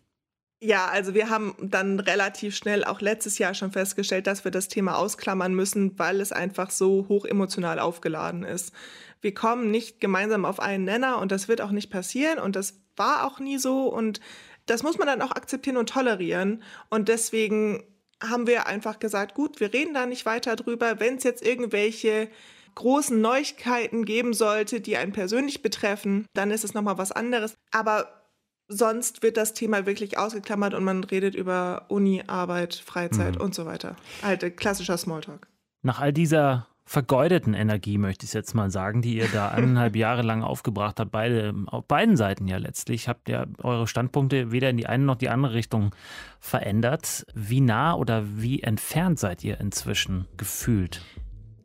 Ja, 0.64 0.86
also 0.86 1.12
wir 1.12 1.28
haben 1.28 1.54
dann 1.60 2.00
relativ 2.00 2.56
schnell 2.56 2.84
auch 2.84 3.02
letztes 3.02 3.36
Jahr 3.36 3.52
schon 3.52 3.70
festgestellt, 3.70 4.26
dass 4.26 4.44
wir 4.44 4.50
das 4.50 4.68
Thema 4.68 4.96
ausklammern 4.96 5.52
müssen, 5.52 5.98
weil 5.98 6.22
es 6.22 6.32
einfach 6.32 6.70
so 6.70 7.04
hoch 7.06 7.26
emotional 7.26 7.78
aufgeladen 7.78 8.44
ist. 8.44 8.72
Wir 9.20 9.34
kommen 9.34 9.70
nicht 9.70 10.00
gemeinsam 10.00 10.46
auf 10.46 10.60
einen 10.60 10.84
Nenner 10.84 11.18
und 11.18 11.32
das 11.32 11.48
wird 11.48 11.60
auch 11.60 11.70
nicht 11.70 11.90
passieren 11.90 12.38
und 12.38 12.56
das 12.56 12.80
war 12.96 13.26
auch 13.26 13.40
nie 13.40 13.58
so 13.58 13.88
und 13.88 14.20
das 14.64 14.82
muss 14.82 14.96
man 14.96 15.06
dann 15.06 15.20
auch 15.20 15.32
akzeptieren 15.32 15.76
und 15.76 15.90
tolerieren 15.90 16.62
und 16.88 17.10
deswegen 17.10 17.84
haben 18.22 18.46
wir 18.46 18.66
einfach 18.66 18.98
gesagt, 18.98 19.34
gut, 19.34 19.60
wir 19.60 19.74
reden 19.74 19.92
da 19.92 20.06
nicht 20.06 20.24
weiter 20.24 20.56
drüber. 20.56 20.98
Wenn 20.98 21.16
es 21.16 21.24
jetzt 21.24 21.46
irgendwelche 21.46 22.30
großen 22.74 23.20
Neuigkeiten 23.20 24.06
geben 24.06 24.32
sollte, 24.32 24.80
die 24.80 24.96
einen 24.96 25.12
persönlich 25.12 25.60
betreffen, 25.60 26.24
dann 26.32 26.50
ist 26.50 26.64
es 26.64 26.72
nochmal 26.72 26.96
was 26.96 27.12
anderes. 27.12 27.54
Aber 27.70 28.23
sonst 28.68 29.22
wird 29.22 29.36
das 29.36 29.54
Thema 29.54 29.86
wirklich 29.86 30.18
ausgeklammert 30.18 30.74
und 30.74 30.84
man 30.84 31.04
redet 31.04 31.34
über 31.34 31.86
Uni, 31.88 32.22
Arbeit, 32.26 32.74
Freizeit 32.74 33.36
mhm. 33.36 33.40
und 33.40 33.54
so 33.54 33.66
weiter. 33.66 33.96
Halt 34.22 34.56
klassischer 34.56 34.96
Smalltalk. 34.96 35.46
Nach 35.82 36.00
all 36.00 36.12
dieser 36.12 36.66
vergeudeten 36.86 37.54
Energie, 37.54 37.96
möchte 37.96 38.26
ich 38.26 38.34
jetzt 38.34 38.54
mal 38.54 38.70
sagen, 38.70 39.00
die 39.00 39.16
ihr 39.16 39.28
da 39.28 39.48
eineinhalb 39.52 39.96
Jahre 39.96 40.22
lang 40.22 40.42
aufgebracht 40.42 41.00
habt, 41.00 41.12
beide, 41.12 41.54
auf 41.66 41.86
beiden 41.86 42.16
Seiten 42.16 42.46
ja 42.46 42.58
letztlich, 42.58 43.08
habt 43.08 43.28
ihr 43.28 43.48
eure 43.62 43.86
Standpunkte 43.86 44.52
weder 44.52 44.70
in 44.70 44.76
die 44.76 44.86
eine 44.86 45.04
noch 45.04 45.16
die 45.16 45.28
andere 45.28 45.54
Richtung 45.54 45.94
verändert. 46.40 47.26
Wie 47.34 47.60
nah 47.60 47.94
oder 47.94 48.24
wie 48.36 48.62
entfernt 48.62 49.18
seid 49.18 49.44
ihr 49.44 49.60
inzwischen 49.60 50.26
gefühlt? 50.36 51.00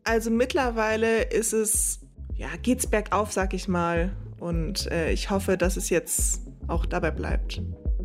Also 0.06 0.32
mittlerweile 0.32 1.24
ist 1.24 1.54
es, 1.54 2.00
ja, 2.36 2.48
geht's 2.62 2.88
bergauf, 2.88 3.32
sag 3.32 3.54
ich 3.54 3.68
mal. 3.68 4.12
Und 4.40 4.90
äh, 4.90 5.12
ich 5.12 5.30
hoffe, 5.30 5.58
dass 5.58 5.76
es 5.76 5.90
jetzt 5.90 6.42
auch 6.70 6.86
dabei 6.86 7.12
bleibt. 7.12 7.62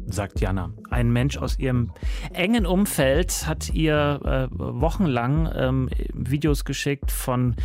Sagt 0.07 0.41
Jana. 0.41 0.73
Ein 0.91 1.13
Mensch 1.13 1.39
aus 1.39 1.59
ihrem 1.59 1.93
engen 2.33 2.67
Umfeld 2.67 3.47
hat 3.47 3.73
ihr 3.73 4.21
äh, 4.25 4.49
wochenlang 4.51 5.51
ähm, 5.55 5.89
Videos 6.13 6.65
geschickt 6.65 7.11
von 7.11 7.57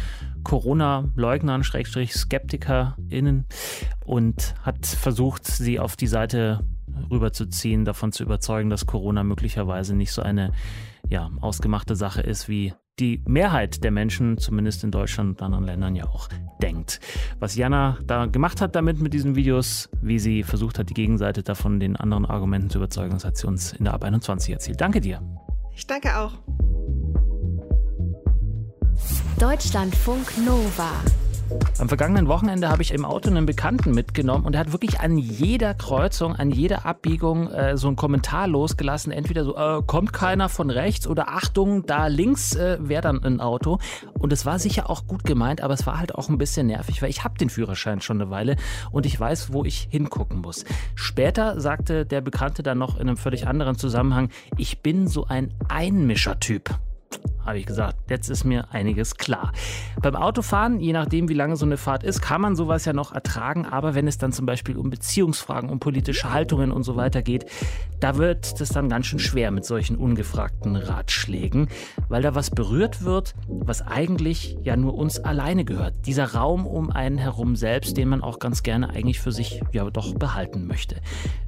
Corona-Leugnern, 0.44 1.63
Schrägstrich 1.63 2.13
SkeptikerInnen 2.13 3.46
und 4.06 4.56
hat 4.63 4.86
versucht, 4.86 5.46
sie 5.46 5.79
auf 5.79 5.98
die 5.98 6.08
Seite 6.08 6.63
rüberzuziehen, 7.12 7.84
davon 7.86 8.12
zu 8.12 8.24
überzeugen, 8.24 8.70
dass 8.70 8.86
Corona 8.86 9.24
möglicherweise 9.24 9.96
nicht 9.96 10.12
so 10.12 10.22
eine 10.22 10.51
ja, 11.10 11.29
ausgemachte 11.41 11.96
Sache 11.96 12.22
ist, 12.22 12.48
wie 12.48 12.74
die 13.00 13.22
Mehrheit 13.27 13.84
der 13.84 13.91
Menschen, 13.91 14.38
zumindest 14.38 14.84
in 14.84 14.91
Deutschland 14.91 15.29
und 15.29 15.41
anderen 15.41 15.65
Ländern 15.65 15.96
ja 15.96 16.06
auch, 16.06 16.29
denkt. 16.62 17.00
Was 17.39 17.56
Jana 17.56 17.98
da 18.06 18.25
gemacht 18.25 18.62
hat 18.62 18.75
damit 18.75 19.00
mit 19.00 19.13
diesen 19.13 19.36
Videos, 19.36 19.89
wie 20.01 20.20
sie 20.20 20.44
versucht 20.44 20.79
hat, 20.79 20.89
die 20.89 20.94
Gegenseite 20.94 21.44
davon 21.44 21.79
den 21.79 21.96
anderen 21.96 22.25
Argumenten 22.25 22.70
zu 22.70 22.77
überzeugen, 22.79 23.12
das 23.12 23.25
hat 23.25 23.38
sie 23.38 23.48
uns 23.48 23.74
in 23.74 23.86
der 23.86 23.94
Ab 23.94 24.03
21 24.03 24.53
erzählt. 24.53 24.82
Danke 24.82 25.01
dir. 25.01 25.22
Ich 25.75 25.88
danke 25.88 26.18
auch. 26.18 26.34
Deutschlandfunk 29.39 30.38
Nova. 30.46 30.91
Am 31.79 31.88
vergangenen 31.88 32.27
Wochenende 32.27 32.70
habe 32.70 32.82
ich 32.82 32.94
im 32.94 33.06
Auto 33.06 33.29
einen 33.29 33.46
Bekannten 33.46 33.91
mitgenommen 33.91 34.46
und 34.46 34.53
er 34.53 34.60
hat 34.60 34.74
wirklich 34.74 35.00
an 35.00 35.18
jeder 35.18 35.74
Kreuzung, 35.74 36.36
an 36.36 36.51
jeder 36.51 36.86
Abbiegung 36.86 37.50
äh, 37.50 37.77
so 37.77 37.88
einen 37.88 37.96
Kommentar 37.96 38.48
losgelassen. 38.48 39.12
Entweder 39.12 39.46
so, 39.46 39.56
äh, 39.56 39.82
kommt 39.86 40.12
keiner 40.12 40.50
von 40.50 40.70
rechts 40.70 41.08
oder 41.08 41.29
Achtung, 41.29 41.86
da 41.86 42.08
links 42.08 42.56
äh, 42.56 42.77
wäre 42.82 43.01
dann 43.01 43.24
ein 43.24 43.39
Auto. 43.39 43.79
Und 44.20 44.34
es 44.34 44.46
war 44.46 44.60
sicher 44.60 44.89
auch 44.89 45.08
gut 45.08 45.24
gemeint, 45.24 45.62
aber 45.62 45.74
es 45.74 45.88
war 45.88 46.00
halt 46.00 46.13
auch 46.15 46.29
ein 46.29 46.38
bisschen 46.38 46.68
nervig, 46.68 47.01
weil 47.01 47.10
ich 47.10 47.24
habe 47.24 47.38
den 47.38 47.50
Führerschein 47.50 48.01
schon 48.01 48.22
eine 48.22 48.29
Weile 48.29 48.58
und 48.91 49.06
ich 49.06 49.18
weiß, 49.18 49.53
wo 49.53 49.63
ich 49.63 49.88
hingucken 49.89 50.41
muss. 50.41 50.65
Später 50.96 51.60
sagte 51.62 52.06
der 52.06 52.22
Bekannte 52.22 52.62
dann 52.62 52.77
noch 52.77 52.96
in 52.96 53.08
einem 53.08 53.18
völlig 53.18 53.48
anderen 53.48 53.77
Zusammenhang, 53.77 54.29
ich 54.58 54.82
bin 54.82 55.08
so 55.08 55.25
ein 55.25 55.53
Einmischertyp 55.70 56.77
habe 57.49 57.57
ich 57.57 57.65
gesagt, 57.65 58.11
jetzt 58.11 58.29
ist 58.29 58.43
mir 58.43 58.71
einiges 58.71 59.15
klar. 59.15 59.51
Beim 60.01 60.15
Autofahren, 60.15 60.79
je 60.79 60.93
nachdem 60.93 61.29
wie 61.29 61.33
lange 61.33 61.55
so 61.55 61.65
eine 61.65 61.77
Fahrt 61.77 62.03
ist, 62.03 62.21
kann 62.21 62.41
man 62.41 62.55
sowas 62.55 62.85
ja 62.85 62.93
noch 62.93 63.11
ertragen, 63.11 63.65
aber 63.65 63.95
wenn 63.95 64.07
es 64.07 64.19
dann 64.19 64.31
zum 64.31 64.45
Beispiel 64.45 64.77
um 64.77 64.91
Beziehungsfragen, 64.91 65.69
um 65.69 65.79
politische 65.79 66.31
Haltungen 66.31 66.71
und 66.71 66.83
so 66.83 66.95
weiter 66.95 67.23
geht, 67.23 67.45
da 67.99 68.17
wird 68.17 68.61
es 68.61 68.69
dann 68.69 68.87
ganz 68.87 69.07
schön 69.07 69.17
schwer 69.17 69.49
mit 69.49 69.65
solchen 69.65 69.95
ungefragten 69.95 70.75
Ratschlägen, 70.75 71.69
weil 72.07 72.21
da 72.21 72.35
was 72.35 72.51
berührt 72.51 73.03
wird, 73.03 73.33
was 73.47 73.81
eigentlich 73.81 74.57
ja 74.61 74.75
nur 74.77 74.93
uns 74.93 75.19
alleine 75.19 75.65
gehört. 75.65 76.05
Dieser 76.05 76.35
Raum 76.35 76.67
um 76.67 76.91
einen 76.91 77.17
herum 77.17 77.55
selbst, 77.55 77.97
den 77.97 78.09
man 78.09 78.21
auch 78.21 78.37
ganz 78.37 78.61
gerne 78.61 78.91
eigentlich 78.91 79.19
für 79.19 79.31
sich 79.31 79.61
ja 79.71 79.89
doch 79.89 80.13
behalten 80.13 80.67
möchte. 80.67 80.97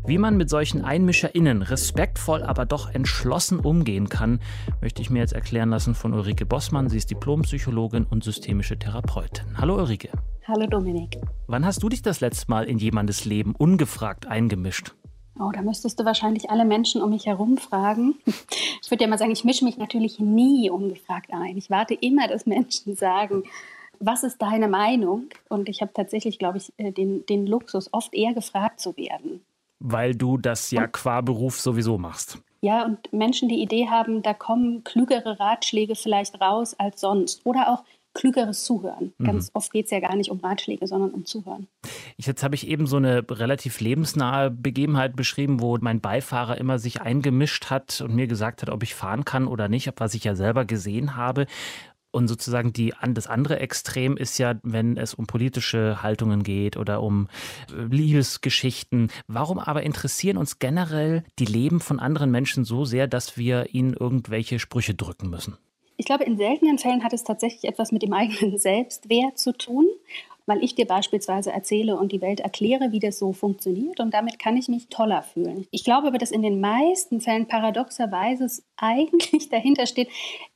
Wie 0.06 0.18
man 0.18 0.36
mit 0.36 0.50
solchen 0.50 0.84
EinmischerInnen 0.84 1.62
respektvoll, 1.62 2.42
aber 2.42 2.66
doch 2.66 2.90
entschlossen 2.90 3.60
umgehen 3.60 4.10
kann, 4.10 4.40
möchte 4.82 5.04
ich 5.04 5.12
mir 5.12 5.20
jetzt 5.20 5.34
erklären 5.34 5.51
lassen 5.52 5.92
Wissen 5.92 5.96
von 5.96 6.14
Ulrike 6.14 6.46
Bossmann. 6.46 6.90
Sie 6.90 6.98
ist 6.98 7.12
Diplompsychologin 7.12 8.06
und 8.10 8.24
systemische 8.24 8.78
Therapeutin. 8.80 9.58
Hallo 9.58 9.76
Ulrike. 9.76 10.10
Hallo 10.48 10.66
Dominik. 10.68 11.18
Wann 11.48 11.66
hast 11.66 11.84
du 11.84 11.90
dich 11.90 12.02
das 12.02 12.22
letzte 12.22 12.50
Mal 12.50 12.64
in 12.64 12.78
jemandes 12.78 13.26
Leben 13.26 13.54
ungefragt 13.58 14.26
eingemischt? 14.26 14.94
Oh, 15.40 15.52
da 15.54 15.62
müsstest 15.62 16.00
du 16.00 16.06
wahrscheinlich 16.06 16.50
alle 16.50 16.66
Menschen 16.66 17.02
um 17.02 17.10
mich 17.10 17.26
herum 17.26 17.58
fragen. 17.58 18.16
Ich 18.84 18.90
würde 18.90 19.04
ja 19.04 19.10
mal 19.10 19.18
sagen, 19.18 19.32
ich 19.32 19.44
mische 19.44 19.64
mich 19.64 19.78
natürlich 19.78 20.20
nie 20.20 20.70
ungefragt 20.70 21.32
ein. 21.32 21.56
Ich 21.56 21.70
warte 21.70 21.94
immer, 21.94 22.28
dass 22.28 22.46
Menschen 22.46 22.96
sagen, 22.96 23.44
was 24.00 24.24
ist 24.24 24.42
deine 24.42 24.68
Meinung? 24.68 25.30
Und 25.50 25.70
ich 25.70 25.82
habe 25.82 25.94
tatsächlich, 25.94 26.40
glaube 26.40 26.58
ich, 26.58 26.74
äh, 26.78 26.92
den, 26.92 27.26
den 27.28 27.48
Luxus, 27.48 27.90
oft 27.94 28.14
eher 28.14 28.34
gefragt 28.34 28.80
zu 28.80 28.98
werden. 28.98 29.42
Weil 29.80 30.16
du 30.16 30.38
das 30.38 30.72
ja 30.72 30.88
qua 30.88 31.22
Beruf 31.22 31.60
sowieso 31.60 31.98
machst. 31.98 32.40
Ja, 32.62 32.86
und 32.86 33.12
Menschen 33.12 33.50
die 33.50 33.62
Idee 33.62 33.88
haben, 33.90 34.22
da 34.22 34.34
kommen 34.34 34.84
klügere 34.84 35.40
Ratschläge 35.40 35.96
vielleicht 35.96 36.40
raus 36.40 36.76
als 36.78 37.02
sonst. 37.02 37.46
Oder 37.46 37.70
auch 37.70 37.84
klügeres 38.14 38.64
Zuhören. 38.66 39.14
Mhm. 39.18 39.26
Ganz 39.26 39.52
oft 39.54 39.72
geht 39.72 39.86
es 39.86 39.92
ja 39.92 40.00
gar 40.00 40.16
nicht 40.16 40.32
um 40.32 40.40
Ratschläge, 40.40 40.86
sondern 40.86 41.12
um 41.12 41.26
Zuhören. 41.26 41.68
Jetzt 42.18 42.44
habe 42.44 42.56
ich 42.56 42.68
eben 42.68 42.86
so 42.86 42.98
eine 42.98 43.24
relativ 43.30 43.80
lebensnahe 43.80 44.52
Begebenheit 44.52 45.16
beschrieben, 45.16 45.62
wo 45.62 45.78
mein 45.80 46.02
Beifahrer 46.02 46.58
immer 46.58 46.78
sich 46.78 47.02
eingemischt 47.02 47.70
hat 47.70 48.02
und 48.02 48.14
mir 48.14 48.28
gesagt 48.28 48.62
hat, 48.62 48.70
ob 48.70 48.84
ich 48.84 48.96
fahren 48.96 49.26
kann 49.26 49.48
oder 49.48 49.70
nicht, 49.70 49.92
was 49.98 50.14
ich 50.14 50.24
ja 50.24 50.36
selber 50.36 50.66
gesehen 50.66 51.16
habe. 51.16 51.48
Und 52.12 52.28
sozusagen 52.28 52.74
die, 52.74 52.94
das 53.14 53.28
andere 53.28 53.60
Extrem 53.60 54.18
ist 54.18 54.38
ja, 54.38 54.56
wenn 54.64 54.98
es 54.98 55.14
um 55.14 55.28
politische 55.28 56.04
Haltungen 56.04 56.44
geht 56.44 56.78
oder 56.78 57.02
um 57.02 57.28
äh, 57.70 57.84
Liebesgeschichten. 57.84 59.10
Warum 59.28 59.60
aber 59.60 59.84
interessieren 59.84 60.38
uns 60.38 60.60
generell 60.60 61.24
die 61.40 61.46
Leben 61.46 61.80
von 61.80 62.00
anderen 62.00 62.32
Menschen 62.32 62.66
so 62.66 62.86
sehr, 62.86 63.08
dass 63.08 63.38
wir 63.38 63.74
ihnen 63.74 63.94
irgendwelche 63.94 64.60
Sprüche 64.60 64.94
drücken 64.94 65.30
müssen? 65.30 65.58
Ich 65.98 66.06
glaube, 66.06 66.24
in 66.24 66.38
seltenen 66.38 66.80
Fällen 66.80 67.04
hat 67.04 67.14
es 67.14 67.24
tatsächlich 67.24 67.66
etwas 67.66 67.92
mit 67.92 68.02
dem 68.02 68.14
eigenen 68.14 68.58
Selbstwert 68.58 69.38
zu 69.38 69.54
tun 69.54 69.86
weil 70.46 70.64
ich 70.64 70.76
dir 70.76 70.86
beispielsweise 70.86 71.52
erzähle 71.52 71.96
und 71.96 72.12
die 72.12 72.22
Welt 72.22 72.40
erkläre, 72.40 72.92
wie 72.92 73.00
das 73.00 73.20
so 73.20 73.32
funktioniert 73.32 74.00
und 74.00 74.14
damit 74.14 74.40
kann 74.40 74.58
ich 74.58 74.68
mich 74.68 74.88
toller 74.88 75.22
fühlen. 75.22 75.68
Ich 75.72 75.84
glaube 75.84 76.08
aber, 76.08 76.18
dass 76.18 76.32
in 76.32 76.42
den 76.42 76.60
meisten 76.60 77.22
Fällen 77.22 77.48
paradoxerweise 77.48 78.46
es 78.46 78.64
eigentlich 78.76 79.50
dahinter 79.50 79.86
steht, 79.86 80.10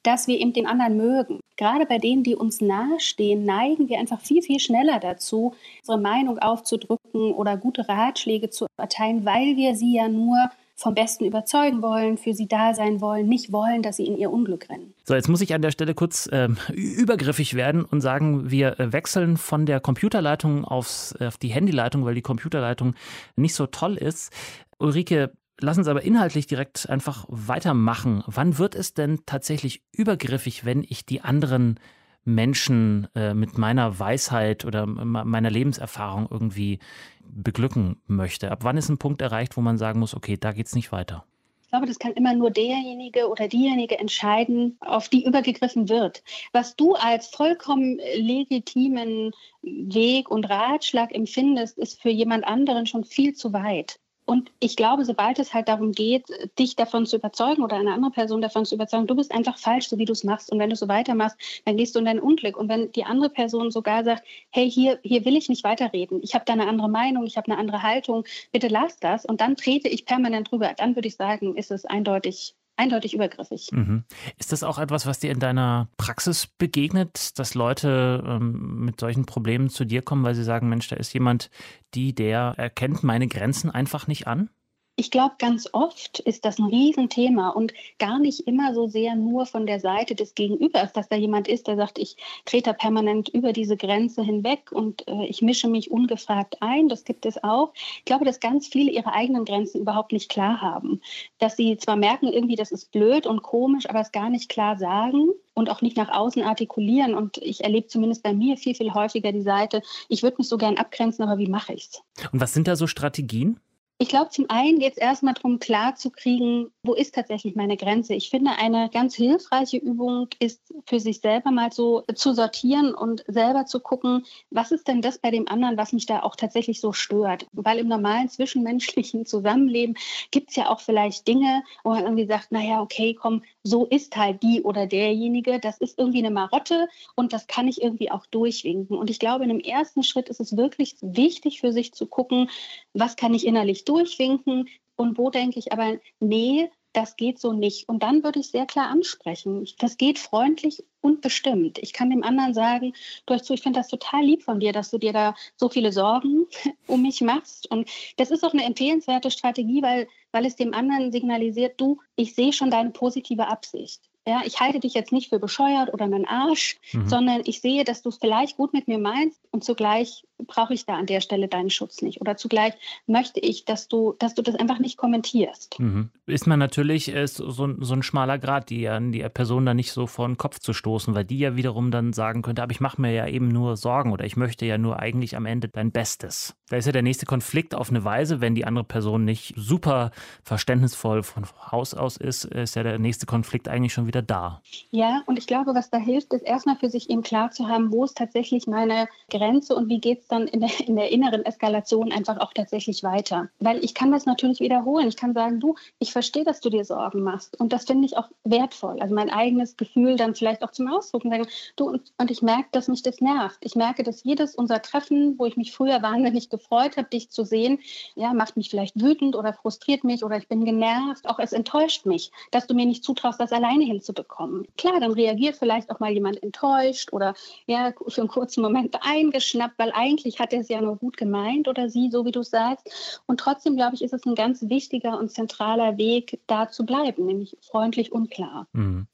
dass 0.03 0.27
wir 0.27 0.39
eben 0.39 0.53
den 0.53 0.67
anderen 0.67 0.97
mögen. 0.97 1.39
Gerade 1.57 1.85
bei 1.85 1.97
denen, 1.97 2.23
die 2.23 2.35
uns 2.35 2.61
nahestehen, 2.61 3.45
neigen 3.45 3.89
wir 3.89 3.99
einfach 3.99 4.19
viel, 4.19 4.41
viel 4.41 4.59
schneller 4.59 4.99
dazu, 4.99 5.53
unsere 5.81 5.99
Meinung 5.99 6.39
aufzudrücken 6.39 7.31
oder 7.33 7.57
gute 7.57 7.87
Ratschläge 7.87 8.49
zu 8.49 8.67
erteilen, 8.77 9.25
weil 9.25 9.55
wir 9.55 9.75
sie 9.75 9.95
ja 9.95 10.07
nur 10.09 10.49
vom 10.75 10.93
Besten 10.93 11.23
überzeugen 11.25 11.81
wollen, 11.81 12.17
für 12.17 12.33
sie 12.33 12.47
da 12.47 12.73
sein 12.73 12.99
wollen, 12.99 13.27
nicht 13.27 13.53
wollen, 13.53 13.81
dass 13.81 13.95
sie 13.95 14.05
in 14.05 14.17
ihr 14.17 14.29
Unglück 14.29 14.69
rennen. 14.69 14.93
So, 15.05 15.15
jetzt 15.15 15.29
muss 15.29 15.39
ich 15.39 15.53
an 15.53 15.61
der 15.61 15.71
Stelle 15.71 15.93
kurz 15.93 16.27
ähm, 16.33 16.57
übergriffig 16.73 17.53
werden 17.53 17.85
und 17.85 18.01
sagen, 18.01 18.51
wir 18.51 18.77
äh, 18.79 18.91
wechseln 18.91 19.37
von 19.37 19.65
der 19.65 19.79
Computerleitung 19.79 20.65
aufs, 20.65 21.15
auf 21.21 21.37
die 21.37 21.47
Handyleitung, 21.47 22.03
weil 22.03 22.15
die 22.15 22.21
Computerleitung 22.21 22.93
nicht 23.37 23.55
so 23.55 23.67
toll 23.67 23.95
ist. 23.95 24.33
Ulrike, 24.77 25.31
lass 25.59 25.77
uns 25.77 25.87
aber 25.87 26.03
inhaltlich 26.03 26.47
direkt 26.47 26.89
einfach 26.89 27.25
weitermachen. 27.29 28.23
Wann 28.27 28.57
wird 28.57 28.75
es 28.75 28.93
denn 28.93 29.21
tatsächlich 29.25 29.83
übergriffig, 29.91 30.65
wenn 30.65 30.83
ich 30.83 31.05
die 31.05 31.21
anderen 31.21 31.79
Menschen 32.23 33.07
äh, 33.15 33.33
mit 33.33 33.57
meiner 33.57 33.99
Weisheit 33.99 34.65
oder 34.65 34.85
meiner 34.87 35.51
Lebenserfahrung 35.51 36.27
irgendwie 36.29 36.79
beglücken 37.23 38.01
möchte? 38.07 38.51
Ab 38.51 38.63
wann 38.63 38.77
ist 38.77 38.89
ein 38.89 38.97
Punkt 38.97 39.21
erreicht, 39.21 39.57
wo 39.57 39.61
man 39.61 39.77
sagen 39.77 39.99
muss, 39.99 40.15
okay, 40.15 40.37
da 40.37 40.51
geht 40.51 40.67
es 40.67 40.75
nicht 40.75 40.91
weiter? 40.91 41.25
Ich 41.61 41.69
glaube, 41.69 41.87
das 41.87 41.99
kann 41.99 42.13
immer 42.13 42.33
nur 42.33 42.51
derjenige 42.51 43.27
oder 43.27 43.47
diejenige 43.47 43.99
entscheiden, 43.99 44.77
auf 44.81 45.09
die 45.09 45.25
übergegriffen 45.25 45.89
wird. 45.89 46.23
Was 46.53 46.75
du 46.75 46.93
als 46.93 47.27
vollkommen 47.27 47.99
legitimen 48.15 49.31
Weg 49.61 50.29
und 50.29 50.49
Ratschlag 50.49 51.13
empfindest, 51.13 51.77
ist 51.77 52.01
für 52.01 52.09
jemand 52.09 52.45
anderen 52.45 52.85
schon 52.85 53.03
viel 53.03 53.33
zu 53.33 53.51
weit. 53.51 53.99
Und 54.25 54.51
ich 54.59 54.75
glaube, 54.75 55.05
sobald 55.05 55.37
es 55.37 55.53
halt 55.53 55.67
darum 55.67 55.91
geht, 55.91 56.25
dich 56.57 56.75
davon 56.75 57.05
zu 57.05 57.17
überzeugen 57.17 57.63
oder 57.63 57.77
eine 57.77 57.93
andere 57.93 58.11
Person 58.11 58.41
davon 58.41 58.65
zu 58.65 58.75
überzeugen, 58.75 59.05
du 59.07 59.15
bist 59.15 59.31
einfach 59.31 59.57
falsch, 59.57 59.87
so 59.87 59.97
wie 59.99 60.05
du 60.05 60.13
es 60.13 60.23
machst. 60.23 60.51
Und 60.51 60.59
wenn 60.59 60.71
du 60.71 60.75
so 60.75 60.87
weitermachst, 60.87 61.37
dann 61.65 61.77
gehst 61.77 61.95
du 61.95 61.99
in 61.99 62.05
dein 62.05 62.19
Unglück. 62.19 62.57
Und 62.57 62.67
wenn 62.67 62.91
die 62.91 63.05
andere 63.05 63.29
Person 63.29 63.69
sogar 63.69 64.03
sagt, 64.03 64.23
hey, 64.49 64.69
hier, 64.69 64.99
hier 65.03 65.25
will 65.25 65.35
ich 65.37 65.47
nicht 65.47 65.63
weiterreden, 65.63 66.21
ich 66.23 66.33
habe 66.33 66.45
da 66.45 66.53
eine 66.53 66.67
andere 66.67 66.89
Meinung, 66.89 67.25
ich 67.25 67.37
habe 67.37 67.51
eine 67.51 67.59
andere 67.59 67.83
Haltung, 67.83 68.25
bitte 68.51 68.67
lass 68.67 68.99
das. 68.99 69.25
Und 69.25 69.41
dann 69.41 69.55
trete 69.55 69.89
ich 69.89 70.05
permanent 70.05 70.51
drüber. 70.51 70.73
Dann 70.75 70.95
würde 70.95 71.07
ich 71.07 71.15
sagen, 71.15 71.55
ist 71.55 71.71
es 71.71 71.85
eindeutig 71.85 72.55
eindeutig 72.77 73.13
übergriffig. 73.13 73.69
Mhm. 73.71 74.03
Ist 74.37 74.51
das 74.51 74.63
auch 74.63 74.77
etwas, 74.77 75.05
was 75.05 75.19
dir 75.19 75.31
in 75.31 75.39
deiner 75.39 75.89
Praxis 75.97 76.47
begegnet, 76.47 77.37
dass 77.39 77.55
Leute 77.55 78.23
ähm, 78.25 78.85
mit 78.85 78.99
solchen 78.99 79.25
Problemen 79.25 79.69
zu 79.69 79.85
dir 79.85 80.01
kommen, 80.01 80.23
weil 80.23 80.35
sie 80.35 80.43
sagen, 80.43 80.69
Mensch, 80.69 80.87
da 80.87 80.95
ist 80.95 81.13
jemand, 81.13 81.49
die, 81.93 82.13
der 82.13 82.53
erkennt 82.57 83.03
meine 83.03 83.27
Grenzen 83.27 83.71
einfach 83.71 84.07
nicht 84.07 84.27
an? 84.27 84.49
Ich 84.97 85.11
glaube, 85.11 85.35
ganz 85.39 85.67
oft 85.73 86.19
ist 86.19 86.45
das 86.45 86.57
ein 86.57 86.67
Riesenthema 86.67 87.49
und 87.49 87.73
gar 87.99 88.17
nicht 88.17 88.47
immer 88.47 88.73
so 88.73 88.87
sehr 88.87 89.15
nur 89.15 89.45
von 89.45 89.65
der 89.65 89.81
Seite 89.81 90.15
des 90.15 90.35
Gegenübers, 90.35 90.93
dass 90.93 91.09
da 91.09 91.17
jemand 91.17 91.49
ist, 91.49 91.67
der 91.67 91.75
sagt, 91.75 91.99
ich 91.99 92.15
trete 92.45 92.73
permanent 92.73 93.27
über 93.27 93.51
diese 93.51 93.75
Grenze 93.75 94.23
hinweg 94.23 94.71
und 94.71 95.05
äh, 95.09 95.25
ich 95.25 95.41
mische 95.41 95.67
mich 95.67 95.91
ungefragt 95.91 96.61
ein. 96.61 96.87
Das 96.87 97.03
gibt 97.03 97.25
es 97.25 97.43
auch. 97.43 97.73
Ich 97.97 98.05
glaube, 98.05 98.23
dass 98.23 98.39
ganz 98.39 98.67
viele 98.67 98.89
ihre 98.89 99.11
eigenen 99.11 99.43
Grenzen 99.43 99.81
überhaupt 99.81 100.13
nicht 100.13 100.29
klar 100.29 100.61
haben. 100.61 101.01
Dass 101.39 101.57
sie 101.57 101.75
zwar 101.75 101.97
merken, 101.97 102.27
irgendwie, 102.27 102.55
das 102.55 102.71
ist 102.71 102.93
blöd 102.93 103.27
und 103.27 103.43
komisch, 103.43 103.89
aber 103.89 103.99
es 103.99 104.13
gar 104.13 104.29
nicht 104.29 104.47
klar 104.47 104.77
sagen 104.77 105.27
und 105.55 105.69
auch 105.69 105.81
nicht 105.81 105.97
nach 105.97 106.09
außen 106.09 106.43
artikulieren. 106.43 107.15
Und 107.15 107.37
ich 107.39 107.65
erlebe 107.65 107.87
zumindest 107.87 108.23
bei 108.23 108.33
mir 108.33 108.55
viel, 108.55 108.75
viel 108.75 108.93
häufiger 108.93 109.33
die 109.33 109.41
Seite, 109.41 109.81
ich 110.07 110.23
würde 110.23 110.37
mich 110.37 110.47
so 110.47 110.57
gern 110.57 110.77
abgrenzen, 110.77 111.25
aber 111.25 111.37
wie 111.37 111.49
mache 111.49 111.73
ich 111.73 111.89
es? 111.91 112.01
Und 112.31 112.39
was 112.39 112.53
sind 112.53 112.69
da 112.69 112.77
so 112.77 112.87
Strategien? 112.87 113.59
Ich 113.97 114.09
glaube, 114.09 114.29
zum 114.29 114.49
einen 114.49 114.79
geht 114.79 114.93
es 114.93 114.97
erstmal 114.97 115.35
darum, 115.35 115.57
klarzukriegen, 115.57 116.69
wo 116.83 116.93
ist 116.93 117.15
tatsächlich 117.15 117.55
meine 117.55 117.77
Grenze. 117.77 118.13
Ich 118.13 118.29
finde, 118.29 118.51
eine 118.51 118.89
ganz 118.89 119.15
hilfreiche 119.15 119.77
Übung 119.77 120.27
ist 120.39 120.73
für 120.85 120.99
sich 120.99 121.21
selber 121.21 121.49
mal 121.51 121.71
so 121.71 122.03
zu 122.13 122.33
sortieren 122.33 122.93
und 122.93 123.23
selber 123.27 123.65
zu 123.65 123.79
gucken, 123.79 124.25
was 124.49 124.71
ist 124.73 124.89
denn 124.89 125.01
das 125.01 125.19
bei 125.19 125.31
dem 125.31 125.47
anderen, 125.47 125.77
was 125.77 125.93
mich 125.93 126.05
da 126.07 126.23
auch 126.23 126.35
tatsächlich 126.35 126.81
so 126.81 126.91
stört. 126.91 127.47
Weil 127.53 127.79
im 127.79 127.87
normalen 127.87 128.27
zwischenmenschlichen 128.27 129.25
Zusammenleben 129.25 129.95
gibt 130.29 130.49
es 130.49 130.57
ja 130.57 130.69
auch 130.69 130.81
vielleicht 130.81 131.25
Dinge, 131.25 131.63
wo 131.85 131.91
man 131.91 132.03
irgendwie 132.03 132.27
sagt, 132.27 132.51
naja, 132.51 132.81
okay, 132.81 133.13
komm, 133.13 133.43
so 133.65 133.85
ist 133.85 134.15
halt 134.15 134.43
die 134.43 134.61
oder 134.61 134.85
derjenige. 134.85 135.59
Das 135.59 135.79
ist 135.79 135.97
irgendwie 135.97 136.19
eine 136.19 136.29
Marotte 136.29 136.87
und 137.15 137.33
das 137.33 137.47
kann 137.47 137.67
ich 137.67 137.81
irgendwie 137.81 138.11
auch 138.11 138.25
durchwinken. 138.27 138.95
Und 138.95 139.09
ich 139.09 139.19
glaube, 139.19 139.43
in 139.43 139.49
dem 139.49 139.59
ersten 139.59 140.03
Schritt 140.03 140.29
ist 140.29 140.39
es 140.39 140.55
wirklich 140.55 140.95
wichtig 141.01 141.59
für 141.59 141.73
sich 141.73 141.91
zu 141.93 142.05
gucken, 142.05 142.49
was 142.93 143.15
kann 143.15 143.33
ich 143.33 143.45
innerlich 143.45 143.83
durchwinken 143.83 144.69
und 144.95 145.17
wo 145.17 145.31
denke 145.31 145.57
ich 145.57 145.73
aber, 145.73 145.97
nee, 146.19 146.69
das 146.95 147.17
geht 147.17 147.39
so 147.39 147.51
nicht. 147.53 147.89
Und 147.89 148.03
dann 148.03 148.23
würde 148.23 148.39
ich 148.39 148.49
sehr 148.49 148.65
klar 148.65 148.89
ansprechen. 148.89 149.67
Das 149.79 149.97
geht 149.97 150.17
freundlich 150.17 150.83
und 151.01 151.21
bestimmt. 151.21 151.77
Ich 151.79 151.93
kann 151.93 152.09
dem 152.09 152.23
anderen 152.23 152.53
sagen, 152.53 152.93
du 153.25 153.33
hast 153.33 153.49
ich 153.49 153.61
finde 153.61 153.79
das 153.79 153.89
total 153.89 154.23
lieb 154.23 154.43
von 154.43 154.59
dir, 154.59 154.71
dass 154.71 154.91
du 154.91 154.97
dir 154.97 155.13
da 155.13 155.35
so 155.55 155.69
viele 155.69 155.91
Sorgen 155.91 156.45
um 156.87 157.01
mich 157.01 157.21
machst. 157.21 157.69
Und 157.69 157.89
das 158.17 158.31
ist 158.31 158.43
auch 158.43 158.53
eine 158.53 158.63
empfehlenswerte 158.63 159.29
Strategie, 159.29 159.81
weil, 159.81 160.07
weil 160.31 160.45
es 160.45 160.55
dem 160.55 160.73
anderen 160.73 161.11
signalisiert, 161.11 161.79
du, 161.79 161.99
ich 162.15 162.33
sehe 162.33 162.53
schon 162.53 162.71
deine 162.71 162.91
positive 162.91 163.47
Absicht. 163.47 164.01
Ja, 164.27 164.41
ich 164.43 164.59
halte 164.59 164.79
dich 164.79 164.95
jetzt 164.95 165.11
nicht 165.11 165.29
für 165.29 165.37
bescheuert 165.37 165.93
oder 165.93 166.05
einen 166.05 166.25
Arsch, 166.25 166.79
mhm. 166.93 167.07
sondern 167.07 167.41
ich 167.45 167.61
sehe, 167.61 167.83
dass 167.83 168.01
du 168.01 168.09
es 168.09 168.17
vielleicht 168.17 168.57
gut 168.57 168.73
mit 168.73 168.87
mir 168.87 168.97
meinst 168.97 169.39
und 169.51 169.63
zugleich 169.63 170.23
brauche 170.37 170.73
ich 170.73 170.85
da 170.85 170.95
an 170.95 171.05
der 171.05 171.21
Stelle 171.21 171.47
deinen 171.47 171.69
Schutz 171.69 172.01
nicht. 172.01 172.21
Oder 172.21 172.37
zugleich 172.37 172.73
möchte 173.07 173.39
ich, 173.39 173.65
dass 173.65 173.87
du, 173.87 174.15
dass 174.19 174.35
du 174.35 174.41
das 174.41 174.55
einfach 174.55 174.79
nicht 174.79 174.97
kommentierst. 174.97 175.79
Mhm. 175.79 176.09
Ist 176.25 176.47
man 176.47 176.59
natürlich 176.59 177.09
ist 177.09 177.37
so, 177.37 177.51
so 177.51 177.93
ein 177.93 178.03
schmaler 178.03 178.37
Grad, 178.37 178.69
die, 178.69 178.89
die 179.11 179.27
Person 179.29 179.65
da 179.65 179.73
nicht 179.73 179.91
so 179.91 180.07
vor 180.07 180.27
den 180.27 180.37
Kopf 180.37 180.59
zu 180.59 180.73
stoßen, 180.73 181.15
weil 181.15 181.25
die 181.25 181.39
ja 181.39 181.55
wiederum 181.55 181.91
dann 181.91 182.13
sagen 182.13 182.41
könnte, 182.41 182.63
aber 182.63 182.71
ich 182.71 182.79
mache 182.79 183.01
mir 183.01 183.11
ja 183.11 183.27
eben 183.27 183.47
nur 183.47 183.77
Sorgen 183.77 184.11
oder 184.11 184.25
ich 184.25 184.35
möchte 184.35 184.65
ja 184.65 184.77
nur 184.77 184.99
eigentlich 184.99 185.35
am 185.35 185.45
Ende 185.45 185.67
dein 185.69 185.91
Bestes. 185.91 186.55
Da 186.69 186.77
ist 186.77 186.85
ja 186.85 186.91
der 186.91 187.03
nächste 187.03 187.25
Konflikt 187.25 187.75
auf 187.75 187.89
eine 187.89 188.03
Weise, 188.03 188.41
wenn 188.41 188.55
die 188.55 188.65
andere 188.65 188.85
Person 188.85 189.23
nicht 189.23 189.53
super 189.55 190.11
verständnisvoll 190.43 191.23
von 191.23 191.45
Haus 191.71 191.93
aus 191.93 192.17
ist, 192.17 192.45
ist 192.45 192.75
ja 192.75 192.83
der 192.83 192.97
nächste 192.97 193.25
Konflikt 193.25 193.67
eigentlich 193.67 193.93
schon 193.93 194.07
wieder 194.07 194.21
da. 194.21 194.61
Ja, 194.89 195.21
und 195.27 195.37
ich 195.37 195.47
glaube, 195.47 195.75
was 195.75 195.89
da 195.89 195.97
hilft, 195.97 196.33
ist 196.33 196.41
erstmal 196.41 196.75
für 196.75 196.89
sich 196.89 197.09
eben 197.09 197.21
klar 197.21 197.51
zu 197.51 197.67
haben, 197.67 197.91
wo 197.91 198.03
ist 198.03 198.17
tatsächlich 198.17 198.65
meine 198.67 199.07
Grenze 199.29 199.75
und 199.75 199.89
wie 199.89 199.99
geht 199.99 200.21
es 200.21 200.24
dann 200.27 200.47
in 200.47 200.61
der, 200.61 200.69
in 200.87 200.95
der 200.95 201.11
inneren 201.11 201.45
Eskalation 201.45 202.11
einfach 202.11 202.39
auch 202.39 202.53
tatsächlich 202.53 203.03
weiter. 203.03 203.49
Weil 203.59 203.83
ich 203.83 203.93
kann 203.93 204.11
das 204.11 204.25
natürlich 204.25 204.59
wiederholen. 204.59 205.07
Ich 205.07 205.17
kann 205.17 205.33
sagen, 205.33 205.59
du, 205.59 205.75
ich 205.99 206.11
verstehe, 206.11 206.43
dass 206.43 206.61
du 206.61 206.69
dir 206.69 206.85
Sorgen 206.85 207.23
machst. 207.23 207.59
Und 207.59 207.73
das 207.73 207.85
finde 207.85 208.05
ich 208.05 208.17
auch 208.17 208.29
wertvoll. 208.43 209.01
Also 209.01 209.13
mein 209.13 209.29
eigenes 209.29 209.77
Gefühl 209.77 210.15
dann 210.15 210.35
vielleicht 210.35 210.63
auch 210.63 210.71
zum 210.71 210.87
Ausdruck 210.87 211.25
und 211.25 211.31
sagen, 211.31 211.47
du, 211.75 211.89
und, 211.89 212.13
und 212.17 212.31
ich 212.31 212.41
merke, 212.41 212.69
dass 212.71 212.87
mich 212.87 213.03
das 213.03 213.21
nervt. 213.21 213.57
Ich 213.61 213.75
merke, 213.75 214.03
dass 214.03 214.23
jedes 214.23 214.55
unser 214.55 214.81
Treffen, 214.81 215.37
wo 215.37 215.45
ich 215.45 215.57
mich 215.57 215.71
früher 215.71 216.01
wahnsinnig 216.01 216.49
gefreut 216.49 216.97
habe, 216.97 217.09
dich 217.09 217.29
zu 217.29 217.43
sehen, 217.43 217.79
ja, 218.15 218.33
macht 218.33 218.57
mich 218.57 218.69
vielleicht 218.69 219.01
wütend 219.01 219.35
oder 219.35 219.53
frustriert 219.53 220.03
mich 220.03 220.23
oder 220.23 220.37
ich 220.37 220.47
bin 220.47 220.65
genervt. 220.65 221.27
Auch 221.27 221.39
es 221.39 221.53
enttäuscht 221.53 222.05
mich, 222.05 222.31
dass 222.51 222.67
du 222.67 222.73
mir 222.73 222.85
nicht 222.85 223.03
zutraust, 223.03 223.39
das 223.39 223.51
alleine 223.51 223.83
hinzubekommen. 223.83 224.67
Klar, 224.77 224.99
dann 224.99 225.11
reagiert 225.11 225.55
vielleicht 225.57 225.89
auch 225.89 225.99
mal 225.99 226.11
jemand 226.11 226.41
enttäuscht 226.41 227.13
oder 227.13 227.33
ja, 227.67 227.93
für 228.07 228.21
einen 228.21 228.29
kurzen 228.29 228.61
Moment 228.61 228.97
eingeschnappt, 229.01 229.77
weil 229.77 229.91
eigentlich 229.93 230.14
eigentlich 230.15 230.39
hat 230.39 230.53
er 230.53 230.61
es 230.61 230.69
ja 230.69 230.81
nur 230.81 230.97
gut 230.97 231.17
gemeint 231.17 231.67
oder 231.67 231.89
sie, 231.89 232.09
so 232.09 232.25
wie 232.25 232.31
du 232.31 232.41
sagst. 232.41 233.21
Und 233.25 233.39
trotzdem, 233.39 233.75
glaube 233.75 233.95
ich, 233.95 234.01
ist 234.01 234.13
es 234.13 234.25
ein 234.25 234.35
ganz 234.35 234.63
wichtiger 234.69 235.19
und 235.19 235.29
zentraler 235.29 235.97
Weg, 235.97 236.39
da 236.47 236.69
zu 236.69 236.85
bleiben, 236.85 237.25
nämlich 237.25 237.57
freundlich 237.61 238.11
und 238.11 238.31
klar. 238.31 238.67
Mhm. 238.73 239.07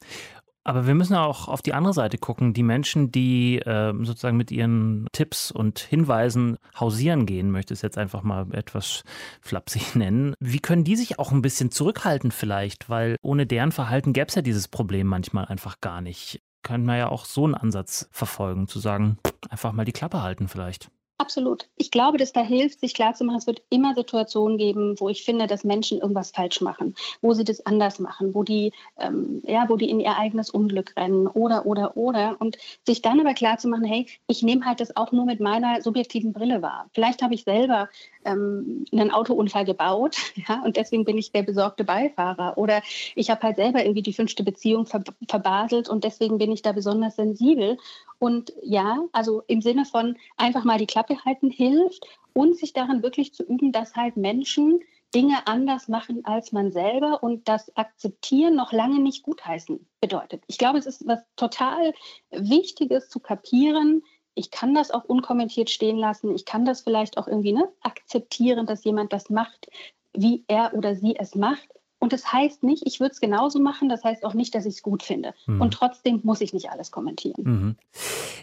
Aber 0.64 0.86
wir 0.86 0.94
müssen 0.94 1.16
auch 1.16 1.48
auf 1.48 1.60
die 1.60 1.72
andere 1.72 1.92
Seite 1.92 2.18
gucken. 2.18 2.54
Die 2.54 2.62
Menschen, 2.62 3.10
die 3.10 3.58
äh, 3.58 3.92
sozusagen 4.04 4.36
mit 4.36 4.52
ihren 4.52 5.08
Tipps 5.10 5.50
und 5.50 5.80
Hinweisen 5.80 6.56
hausieren 6.78 7.26
gehen, 7.26 7.50
möchte 7.50 7.74
ich 7.74 7.78
es 7.78 7.82
jetzt 7.82 7.98
einfach 7.98 8.22
mal 8.22 8.46
etwas 8.52 9.02
flapsig 9.40 9.82
nennen. 9.96 10.34
Wie 10.38 10.60
können 10.60 10.84
die 10.84 10.94
sich 10.94 11.18
auch 11.18 11.32
ein 11.32 11.42
bisschen 11.42 11.72
zurückhalten 11.72 12.30
vielleicht? 12.30 12.88
Weil 12.88 13.16
ohne 13.22 13.44
deren 13.44 13.72
Verhalten 13.72 14.12
gäbe 14.12 14.28
es 14.28 14.36
ja 14.36 14.42
dieses 14.42 14.68
Problem 14.68 15.08
manchmal 15.08 15.46
einfach 15.46 15.80
gar 15.80 16.00
nicht. 16.00 16.40
Können 16.62 16.84
wir 16.84 16.96
ja 16.96 17.08
auch 17.08 17.24
so 17.24 17.44
einen 17.44 17.54
Ansatz 17.54 18.08
verfolgen, 18.12 18.68
zu 18.68 18.78
sagen, 18.78 19.18
einfach 19.50 19.72
mal 19.72 19.84
die 19.84 19.92
Klappe 19.92 20.22
halten 20.22 20.48
vielleicht. 20.48 20.90
Absolut. 21.18 21.68
Ich 21.76 21.92
glaube, 21.92 22.18
dass 22.18 22.32
da 22.32 22.42
hilft, 22.42 22.80
sich 22.80 22.94
klarzumachen, 22.94 23.38
es 23.38 23.46
wird 23.46 23.62
immer 23.70 23.94
Situationen 23.94 24.58
geben, 24.58 24.98
wo 24.98 25.08
ich 25.08 25.24
finde, 25.24 25.46
dass 25.46 25.62
Menschen 25.62 26.00
irgendwas 26.00 26.32
falsch 26.32 26.60
machen, 26.60 26.96
wo 27.20 27.32
sie 27.32 27.44
das 27.44 27.64
anders 27.64 28.00
machen, 28.00 28.34
wo 28.34 28.42
die, 28.42 28.72
ähm, 28.98 29.40
ja, 29.46 29.68
wo 29.68 29.76
die 29.76 29.88
in 29.88 30.00
ihr 30.00 30.16
eigenes 30.16 30.50
Unglück 30.50 30.94
rennen 30.96 31.28
oder, 31.28 31.64
oder, 31.64 31.96
oder. 31.96 32.36
Und 32.40 32.58
sich 32.84 33.02
dann 33.02 33.20
aber 33.20 33.34
klarzumachen, 33.34 33.84
hey, 33.84 34.06
ich 34.26 34.42
nehme 34.42 34.64
halt 34.64 34.80
das 34.80 34.96
auch 34.96 35.12
nur 35.12 35.24
mit 35.24 35.38
meiner 35.38 35.80
subjektiven 35.80 36.32
Brille 36.32 36.60
wahr. 36.60 36.90
Vielleicht 36.92 37.22
habe 37.22 37.34
ich 37.34 37.44
selber 37.44 37.88
ähm, 38.24 38.84
einen 38.90 39.12
Autounfall 39.12 39.64
gebaut, 39.64 40.16
ja, 40.48 40.62
und 40.64 40.76
deswegen 40.76 41.04
bin 41.04 41.18
ich 41.18 41.30
der 41.30 41.42
besorgte 41.44 41.84
Beifahrer. 41.84 42.58
Oder 42.58 42.82
ich 43.14 43.30
habe 43.30 43.42
halt 43.42 43.56
selber 43.56 43.84
irgendwie 43.84 44.02
die 44.02 44.12
fünfte 44.12 44.42
Beziehung 44.42 44.86
ver 44.86 45.04
verbaselt 45.28 45.88
und 45.88 46.02
deswegen 46.04 46.38
bin 46.38 46.50
ich 46.50 46.62
da 46.62 46.72
besonders 46.72 47.16
sensibel. 47.16 47.76
Und 48.22 48.52
ja, 48.62 49.00
also 49.10 49.42
im 49.48 49.62
Sinne 49.62 49.84
von 49.84 50.16
einfach 50.36 50.62
mal 50.62 50.78
die 50.78 50.86
Klappe 50.86 51.24
halten 51.24 51.50
hilft 51.50 52.06
und 52.34 52.56
sich 52.56 52.72
daran 52.72 53.02
wirklich 53.02 53.34
zu 53.34 53.42
üben, 53.42 53.72
dass 53.72 53.96
halt 53.96 54.16
Menschen 54.16 54.78
Dinge 55.12 55.44
anders 55.48 55.88
machen 55.88 56.24
als 56.24 56.52
man 56.52 56.70
selber 56.70 57.24
und 57.24 57.48
das 57.48 57.76
Akzeptieren 57.76 58.54
noch 58.54 58.70
lange 58.70 59.00
nicht 59.00 59.24
gutheißen 59.24 59.84
bedeutet. 60.00 60.44
Ich 60.46 60.56
glaube, 60.56 60.78
es 60.78 60.86
ist 60.86 61.04
was 61.04 61.18
total 61.34 61.94
Wichtiges 62.30 63.08
zu 63.08 63.18
kapieren. 63.18 64.04
Ich 64.36 64.52
kann 64.52 64.72
das 64.72 64.92
auch 64.92 65.04
unkommentiert 65.04 65.68
stehen 65.68 65.98
lassen. 65.98 66.32
Ich 66.32 66.44
kann 66.44 66.64
das 66.64 66.82
vielleicht 66.82 67.18
auch 67.18 67.26
irgendwie 67.26 67.54
ne, 67.54 67.68
akzeptieren, 67.80 68.66
dass 68.66 68.84
jemand 68.84 69.12
das 69.12 69.30
macht, 69.30 69.66
wie 70.12 70.44
er 70.46 70.74
oder 70.74 70.94
sie 70.94 71.16
es 71.16 71.34
macht. 71.34 71.68
Und 72.02 72.12
das 72.12 72.32
heißt 72.32 72.64
nicht, 72.64 72.82
ich 72.84 72.98
würde 72.98 73.12
es 73.12 73.20
genauso 73.20 73.60
machen, 73.60 73.88
das 73.88 74.02
heißt 74.02 74.24
auch 74.24 74.34
nicht, 74.34 74.56
dass 74.56 74.66
ich 74.66 74.74
es 74.74 74.82
gut 74.82 75.04
finde. 75.04 75.34
Mhm. 75.46 75.60
Und 75.60 75.72
trotzdem 75.72 76.18
muss 76.24 76.40
ich 76.40 76.52
nicht 76.52 76.68
alles 76.68 76.90
kommentieren. 76.90 77.44
Mhm. 77.44 77.76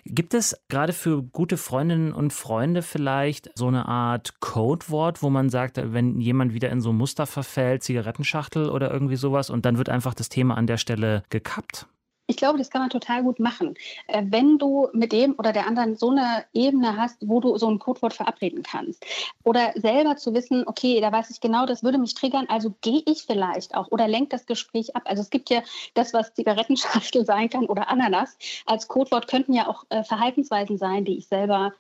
Gibt 0.05 0.33
es 0.33 0.57
gerade 0.69 0.93
für 0.93 1.21
gute 1.21 1.57
Freundinnen 1.57 2.13
und 2.13 2.31
Freunde 2.31 2.81
vielleicht 2.81 3.51
so 3.55 3.67
eine 3.67 3.85
Art 3.85 4.39
Codewort, 4.39 5.21
wo 5.21 5.29
man 5.29 5.49
sagt, 5.49 5.75
wenn 5.75 6.21
jemand 6.21 6.53
wieder 6.53 6.69
in 6.69 6.79
so 6.79 6.91
ein 6.91 6.95
Muster 6.95 7.25
verfällt, 7.25 7.83
Zigarettenschachtel 7.83 8.69
oder 8.69 8.93
irgendwie 8.93 9.17
sowas, 9.17 9.49
und 9.49 9.65
dann 9.65 9.77
wird 9.77 9.89
einfach 9.89 10.13
das 10.13 10.29
Thema 10.29 10.55
an 10.55 10.65
der 10.65 10.77
Stelle 10.77 11.23
gekappt? 11.29 11.85
Ich 12.29 12.37
glaube, 12.37 12.59
das 12.59 12.69
kann 12.69 12.81
man 12.81 12.91
total 12.91 13.23
gut 13.23 13.39
machen. 13.39 13.73
Äh, 14.05 14.23
wenn 14.27 14.59
du 14.59 14.87
mit 14.93 15.11
dem 15.11 15.33
oder 15.39 15.51
der 15.51 15.65
anderen 15.65 15.95
so 15.95 16.11
eine 16.11 16.45
Ebene 16.53 16.95
hast, 16.95 17.27
wo 17.27 17.39
du 17.39 17.57
so 17.57 17.67
ein 17.67 17.79
Codewort 17.79 18.13
verabreden 18.13 18.61
kannst. 18.61 19.03
Oder 19.43 19.73
selber 19.73 20.15
zu 20.15 20.35
wissen, 20.35 20.63
okay, 20.67 21.01
da 21.01 21.11
weiß 21.11 21.31
ich 21.31 21.41
genau, 21.41 21.65
das 21.65 21.81
würde 21.81 21.97
mich 21.97 22.13
triggern, 22.13 22.45
also 22.47 22.75
gehe 22.81 23.01
ich 23.07 23.23
vielleicht 23.23 23.73
auch 23.73 23.87
oder 23.89 24.07
lenkt 24.07 24.31
das 24.31 24.45
Gespräch 24.45 24.95
ab. 24.95 25.01
Also 25.05 25.23
es 25.23 25.31
gibt 25.31 25.49
ja 25.49 25.63
das, 25.95 26.13
was 26.13 26.35
Zigarettenschachtel 26.35 27.25
sein 27.25 27.49
kann 27.49 27.65
oder 27.65 27.89
Ananas. 27.89 28.37
Als 28.67 28.87
Codewort 28.87 29.27
könnten 29.27 29.53
ja 29.53 29.67
auch 29.67 29.85
äh, 29.89 30.03
Verhaltensweisen 30.03 30.77
sein, 30.77 31.05
die 31.05 31.17
ich 31.17 31.27
selber 31.27 31.73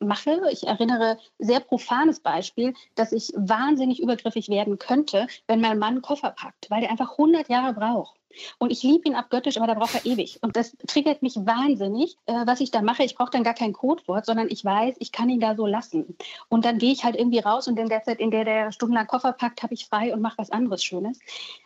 mache. 0.00 0.40
Ich 0.50 0.66
erinnere 0.66 1.16
sehr 1.38 1.60
profanes 1.60 2.18
Beispiel, 2.18 2.74
dass 2.96 3.12
ich 3.12 3.32
wahnsinnig 3.36 4.02
übergriffig 4.02 4.48
werden 4.48 4.78
könnte, 4.78 5.28
wenn 5.46 5.60
mein 5.60 5.78
Mann 5.78 5.92
einen 5.94 6.02
Koffer 6.02 6.30
packt, 6.30 6.68
weil 6.70 6.80
der 6.80 6.90
einfach 6.90 7.12
100 7.12 7.48
Jahre 7.48 7.72
braucht. 7.72 8.16
Und 8.58 8.70
ich 8.70 8.82
liebe 8.82 9.08
ihn 9.08 9.14
abgöttisch, 9.14 9.56
aber 9.56 9.66
da 9.66 9.74
braucht 9.74 9.94
er 9.94 10.06
ewig. 10.06 10.38
Und 10.42 10.56
das 10.56 10.76
triggert 10.86 11.22
mich 11.22 11.36
wahnsinnig, 11.36 12.16
äh, 12.26 12.46
was 12.46 12.60
ich 12.60 12.70
da 12.70 12.82
mache. 12.82 13.04
Ich 13.04 13.14
brauche 13.14 13.30
dann 13.30 13.44
gar 13.44 13.54
kein 13.54 13.72
Codewort, 13.72 14.26
sondern 14.26 14.48
ich 14.50 14.64
weiß, 14.64 14.96
ich 14.98 15.12
kann 15.12 15.28
ihn 15.28 15.40
da 15.40 15.54
so 15.54 15.66
lassen. 15.66 16.16
Und 16.48 16.64
dann 16.64 16.78
gehe 16.78 16.92
ich 16.92 17.04
halt 17.04 17.16
irgendwie 17.16 17.38
raus 17.40 17.68
und 17.68 17.78
in 17.78 17.88
der 17.88 18.02
Zeit, 18.02 18.20
in 18.20 18.30
der 18.30 18.44
der 18.44 18.72
stundenlang 18.72 19.06
Koffer 19.06 19.32
packt, 19.32 19.62
habe 19.62 19.74
ich 19.74 19.86
frei 19.86 20.12
und 20.12 20.20
mache 20.20 20.38
was 20.38 20.50
anderes 20.50 20.82
Schönes. 20.82 21.18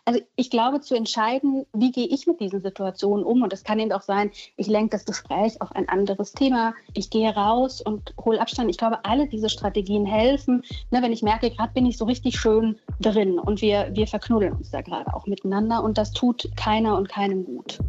Also 0.05 0.19
ich 0.35 0.49
glaube, 0.49 0.81
zu 0.81 0.95
entscheiden, 0.95 1.65
wie 1.73 1.91
gehe 1.91 2.07
ich 2.07 2.27
mit 2.27 2.39
diesen 2.39 2.61
Situationen 2.61 3.25
um. 3.25 3.41
Und 3.41 3.53
das 3.53 3.63
kann 3.63 3.79
eben 3.79 3.91
auch 3.91 4.01
sein, 4.01 4.31
ich 4.55 4.67
lenke 4.67 4.91
das 4.91 5.05
Gespräch 5.05 5.61
auf 5.61 5.71
ein 5.73 5.89
anderes 5.89 6.31
Thema. 6.31 6.73
Ich 6.93 7.09
gehe 7.09 7.33
raus 7.33 7.81
und 7.81 8.13
hole 8.23 8.39
Abstand. 8.39 8.69
Ich 8.69 8.77
glaube, 8.77 9.03
alle 9.05 9.27
diese 9.27 9.49
Strategien 9.49 10.05
helfen. 10.05 10.63
Ne, 10.91 11.01
wenn 11.01 11.11
ich 11.11 11.23
merke, 11.23 11.51
gerade 11.51 11.73
bin 11.73 11.85
ich 11.85 11.97
so 11.97 12.05
richtig 12.05 12.39
schön 12.39 12.79
drin 12.99 13.39
und 13.39 13.61
wir, 13.61 13.89
wir 13.93 14.07
verknuddeln 14.07 14.53
uns 14.53 14.71
da 14.71 14.81
gerade 14.81 15.13
auch 15.13 15.25
miteinander. 15.27 15.83
Und 15.83 15.97
das 15.97 16.11
tut 16.11 16.49
keiner 16.57 16.97
und 16.97 17.07
keinem 17.07 17.45
gut. 17.45 17.79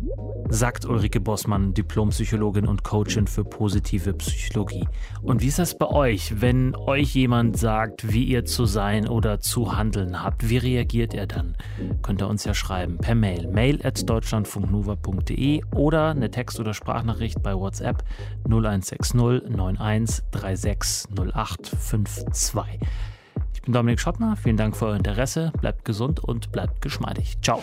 Sagt 0.51 0.85
Ulrike 0.85 1.21
Bossmann, 1.21 1.75
Diplompsychologin 1.75 2.67
und 2.67 2.85
Coachin 2.85 3.27
für 3.27 3.45
positive 3.45 4.15
Psychologie. 4.15 4.87
Und 5.23 5.43
wie 5.43 5.49
ist 5.49 5.59
das 5.59 5.77
bei 5.77 5.87
euch, 5.87 6.41
wenn 6.41 6.75
euch 6.77 7.15
jemand 7.15 7.59
sagt, 7.59 8.13
wie 8.13 8.25
ihr 8.25 8.45
zu 8.45 8.65
sein 8.65 9.09
oder 9.09 9.41
zu 9.41 9.77
handeln 9.77 10.23
habt? 10.23 10.49
Wie 10.49 10.59
reagiert 10.59 11.13
ihr 11.13 11.27
dann? 11.27 11.57
Könnt 12.03 12.23
ihr 12.23 12.29
uns 12.29 12.45
ja 12.45 12.55
schreiben 12.55 12.99
per 12.99 13.15
Mail. 13.15 13.49
Mail 13.49 13.81
at 13.85 14.09
deutschlandfunknova.de 14.09 15.63
oder 15.75 16.11
eine 16.11 16.31
Text- 16.31 16.61
oder 16.61 16.73
Sprachnachricht 16.73 17.43
bei 17.43 17.55
WhatsApp 17.55 18.05
0160 18.45 19.15
91 19.15 20.25
36 20.33 21.35
08 21.35 21.67
52. 21.67 22.89
Ich 23.55 23.63
bin 23.63 23.73
Dominik 23.73 24.01
Schottner. 24.01 24.37
Vielen 24.37 24.57
Dank 24.57 24.77
für 24.77 24.87
euer 24.87 24.97
Interesse. 24.97 25.53
Bleibt 25.61 25.85
gesund 25.85 26.21
und 26.23 26.53
bleibt 26.53 26.81
geschmeidig. 26.81 27.39
Ciao. 27.43 27.63